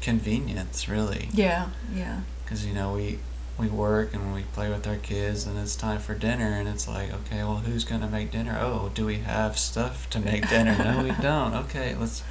convenience, 0.02 0.88
really. 0.88 1.30
Yeah. 1.34 1.70
Yeah. 1.94 2.22
Because 2.44 2.66
you 2.66 2.74
know 2.74 2.94
we 2.94 3.20
we 3.62 3.68
work 3.68 4.14
and 4.14 4.34
we 4.34 4.42
play 4.54 4.70
with 4.70 4.88
our 4.88 4.98
kids, 4.98 5.46
and 5.46 5.58
it's 5.58 5.76
time 5.76 6.00
for 6.00 6.16
dinner, 6.16 6.48
and 6.48 6.68
it's 6.68 6.88
like, 6.88 7.14
okay, 7.14 7.38
well, 7.44 7.58
who's 7.58 7.86
gonna 7.86 8.08
make 8.08 8.32
dinner? 8.32 8.58
Oh, 8.60 8.92
do 8.94 9.06
we 9.06 9.20
have 9.20 9.58
stuff 9.58 10.10
to 10.10 10.20
make 10.20 10.50
dinner? 10.50 10.76
no, 10.78 11.04
we 11.04 11.12
don't. 11.22 11.54
Okay, 11.54 11.96
let's 11.96 12.24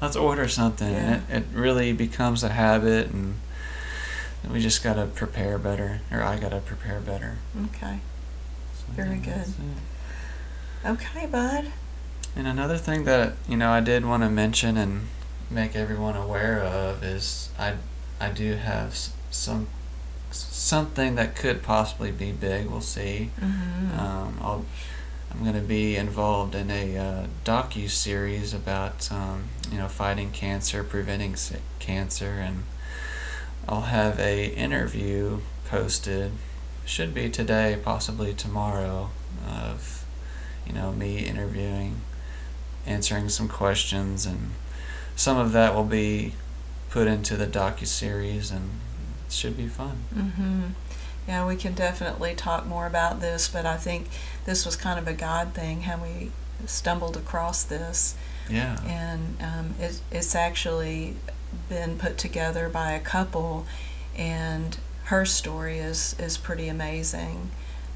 let's 0.00 0.16
order 0.16 0.48
something. 0.48 0.92
Yeah. 0.92 1.20
It, 1.30 1.36
it 1.36 1.44
really 1.52 1.92
becomes 1.92 2.42
a 2.42 2.48
habit, 2.48 3.08
and 3.08 3.36
we 4.50 4.60
just 4.60 4.82
gotta 4.82 5.06
prepare 5.06 5.58
better, 5.58 6.00
or 6.10 6.22
I 6.22 6.38
gotta 6.38 6.60
prepare 6.60 7.00
better. 7.00 7.36
Okay. 7.66 8.00
So, 8.78 8.92
Very 8.94 9.18
good. 9.18 9.44
Okay, 10.86 11.26
bud. 11.26 11.66
And 12.34 12.46
another 12.46 12.78
thing 12.78 13.04
that 13.04 13.34
you 13.46 13.56
know 13.56 13.70
I 13.70 13.80
did 13.80 14.06
want 14.06 14.22
to 14.22 14.30
mention 14.30 14.76
and 14.76 15.08
make 15.50 15.76
everyone 15.76 16.16
aware 16.16 16.62
of 16.62 17.02
is 17.04 17.50
I 17.58 17.74
I 18.20 18.30
do 18.30 18.54
have 18.54 18.96
some 19.30 19.66
something 20.30 21.14
that 21.16 21.36
could 21.36 21.62
possibly 21.62 22.10
be 22.10 22.32
big. 22.32 22.66
We'll 22.66 22.80
see. 22.80 23.30
Mm-hmm. 23.40 23.98
Um, 23.98 24.38
I'll 24.40 24.64
I'm 25.30 25.42
going 25.42 25.54
to 25.54 25.60
be 25.60 25.96
involved 25.96 26.54
in 26.54 26.70
a 26.70 26.96
uh, 26.96 27.26
docu 27.44 27.88
series 27.88 28.54
about 28.54 29.10
um, 29.12 29.44
you 29.70 29.78
know 29.78 29.88
fighting 29.88 30.30
cancer, 30.32 30.82
preventing 30.82 31.36
cancer, 31.78 32.30
and 32.40 32.64
I'll 33.68 33.82
have 33.82 34.18
a 34.18 34.46
interview 34.46 35.40
posted. 35.66 36.32
Should 36.84 37.12
be 37.12 37.28
today, 37.28 37.78
possibly 37.82 38.32
tomorrow, 38.32 39.10
of 39.46 40.06
you 40.66 40.72
know 40.72 40.92
me 40.92 41.18
interviewing, 41.18 42.00
answering 42.86 43.28
some 43.28 43.48
questions, 43.48 44.24
and 44.24 44.52
some 45.14 45.36
of 45.36 45.52
that 45.52 45.74
will 45.74 45.84
be 45.84 46.32
put 46.88 47.06
into 47.06 47.36
the 47.36 47.46
docu 47.46 47.86
series, 47.86 48.50
and 48.50 48.70
should 49.30 49.56
be 49.56 49.66
fun. 49.66 49.98
Mm-hmm. 50.14 50.62
Yeah, 51.26 51.46
we 51.46 51.56
can 51.56 51.74
definitely 51.74 52.34
talk 52.34 52.66
more 52.66 52.86
about 52.86 53.20
this, 53.20 53.48
but 53.48 53.66
I 53.66 53.76
think 53.76 54.08
this 54.46 54.64
was 54.64 54.76
kind 54.76 54.98
of 54.98 55.06
a 55.06 55.12
God 55.12 55.52
thing 55.52 55.82
how 55.82 55.98
we 56.02 56.30
stumbled 56.66 57.16
across 57.16 57.62
this, 57.64 58.14
Yeah. 58.48 58.78
and 58.86 59.36
um, 59.42 59.74
it, 59.78 60.00
it's 60.10 60.34
actually 60.34 61.16
been 61.68 61.98
put 61.98 62.16
together 62.18 62.68
by 62.68 62.92
a 62.92 63.00
couple, 63.00 63.66
and 64.16 64.78
her 65.04 65.24
story 65.24 65.78
is 65.78 66.14
is 66.18 66.36
pretty 66.38 66.68
amazing. 66.68 67.50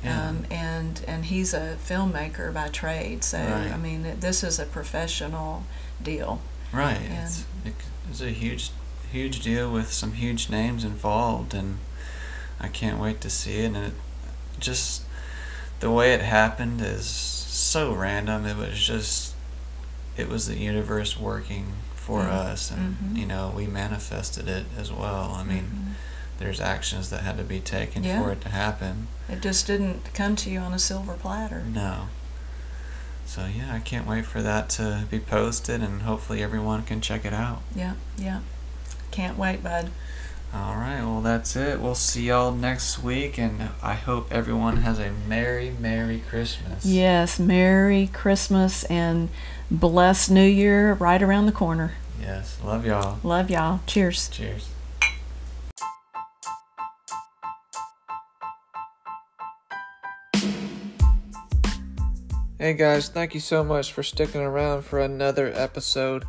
Yeah. 0.05 0.29
Um, 0.29 0.45
and 0.51 1.01
and 1.07 1.25
he's 1.27 1.55
a 1.55 1.77
filmmaker 1.83 2.53
by 2.53 2.68
trade, 2.68 3.25
so 3.25 3.38
Right. 3.38 3.73
I 3.73 3.77
mean 3.79 4.21
this 4.21 4.42
is 4.45 4.59
a 4.59 4.66
professional 4.66 5.64
deal. 6.03 6.40
Right. 6.73 6.99
And- 7.01 7.25
It's, 7.25 7.45
it's 8.11 8.21
a 8.21 8.31
huge, 8.31 8.71
huge 9.12 9.40
deal 9.40 9.70
with 9.70 9.92
some 9.92 10.14
huge 10.14 10.48
names 10.48 10.85
involved, 10.85 11.55
and 11.55 11.79
I 12.59 12.68
can't 12.68 12.98
wait 12.98 13.20
to 13.20 13.31
see 13.31 13.59
it. 13.59 13.66
And 13.66 13.77
it 13.77 13.92
just 14.59 15.03
the 15.81 15.90
way 15.90 16.14
it 16.14 16.22
happened 16.22 16.81
is 16.81 17.07
so 17.07 17.92
random. 17.92 18.46
It 18.46 18.57
was 18.57 18.79
just, 18.79 19.35
it 20.16 20.29
was 20.29 20.46
the 20.46 20.57
universe 20.57 21.18
working 21.18 21.75
for 21.94 22.22
Mhm. 22.22 22.31
us, 22.33 22.70
and 22.70 22.96
Mhm. 22.98 23.16
you 23.18 23.27
know 23.27 23.53
we 23.55 23.66
manifested 23.66 24.48
it 24.48 24.66
as 24.79 24.90
well. 24.90 25.35
I 25.37 25.44
mean, 25.44 25.64
Mhm. 25.70 26.38
there's 26.38 26.61
actions 26.61 27.11
that 27.11 27.22
had 27.22 27.37
to 27.37 27.44
be 27.44 27.61
taken 27.61 28.03
Yeah. 28.05 28.20
for 28.22 28.33
it 28.33 28.40
to 28.42 28.48
happen. 28.48 29.09
it 29.29 29.40
just 29.40 29.66
didn't 29.66 30.12
come 30.12 30.37
to 30.37 30.51
you 30.51 30.59
on 30.61 30.75
a 30.75 30.79
silver 30.79 31.14
platter. 31.14 31.62
No. 31.62 32.09
So 33.25 33.46
yeah, 33.46 33.72
I 33.75 33.79
can't 33.79 34.07
wait 34.07 34.27
for 34.27 34.42
that 34.42 34.68
to 34.70 35.05
be 35.11 35.18
posted, 35.20 35.81
and 35.83 36.03
hopefully 36.03 36.42
everyone 36.42 36.83
can 36.83 37.01
check 37.01 37.25
it 37.25 37.33
out. 37.33 37.62
Yeah, 37.75 37.94
yeah. 38.18 38.40
Can't 39.12 39.38
wait, 39.38 39.62
bud. 39.62 39.90
All 40.55 40.75
right, 40.75 41.03
well, 41.03 41.20
that's 41.20 41.55
it. 41.55 41.81
We'll 41.81 41.94
see 41.94 42.29
y'all 42.29 42.51
next 42.51 43.03
week, 43.03 43.38
and 43.38 43.70
I 43.83 43.94
hope 43.94 44.33
everyone 44.33 44.79
has 44.79 44.98
a 44.98 45.12
Merry, 45.29 45.70
Merry 45.79 46.22
Christmas. 46.29 46.85
Yes, 46.85 47.38
Merry 47.38 48.09
Christmas 48.12 48.85
and 48.85 49.29
blessed 49.70 50.31
New 50.31 50.46
Year 50.46 50.94
right 50.94 51.22
around 51.22 51.46
the 51.46 51.53
corner. 51.53 51.92
Yes, 52.20 52.59
love 52.64 52.87
y'all. 52.87 53.18
Love 53.22 53.51
y'all. 53.51 53.81
Cheers. 53.87 54.29
Cheers. 54.31 54.68
Hey 62.59 62.75
guys, 62.75 63.09
thank 63.09 63.35
you 63.35 63.40
so 63.40 63.64
much 63.64 63.92
for 63.92 64.03
sticking 64.03 64.40
around 64.40 64.83
for 64.83 65.01
another 65.01 65.53
episode. 65.55 66.25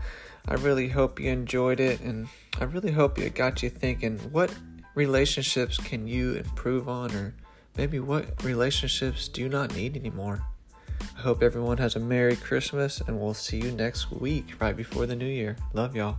I 0.48 0.56
really 0.56 0.90
hope 0.90 1.20
you 1.20 1.30
enjoyed 1.30 1.80
it, 1.80 2.02
and 2.02 2.28
I 2.60 2.66
really 2.66 2.92
hope 2.92 3.20
it 3.20 3.36
got 3.36 3.64
you 3.64 3.70
thinking 3.70 4.18
what 4.32 4.54
relationships 4.96 5.78
can 5.78 6.08
you 6.08 6.34
improve 6.34 6.88
on, 6.88 7.12
or 7.12 7.36
maybe 7.78 8.00
what 8.00 8.44
relationships 8.44 9.28
do 9.28 9.42
you 9.42 9.50
not 9.50 9.76
need 9.76 9.98
anymore. 9.98 10.42
I 11.18 11.22
hope 11.22 11.44
everyone 11.44 11.78
has 11.78 11.96
a 11.96 12.00
Merry 12.00 12.36
Christmas, 12.36 13.02
and 13.02 13.20
we'll 13.20 13.34
see 13.34 13.58
you 13.58 13.72
next 13.72 14.12
week 14.12 14.54
right 14.60 14.78
before 14.78 15.06
the 15.06 15.16
new 15.16 15.26
year. 15.26 15.58
Love 15.74 15.96
y'all. 15.96 16.18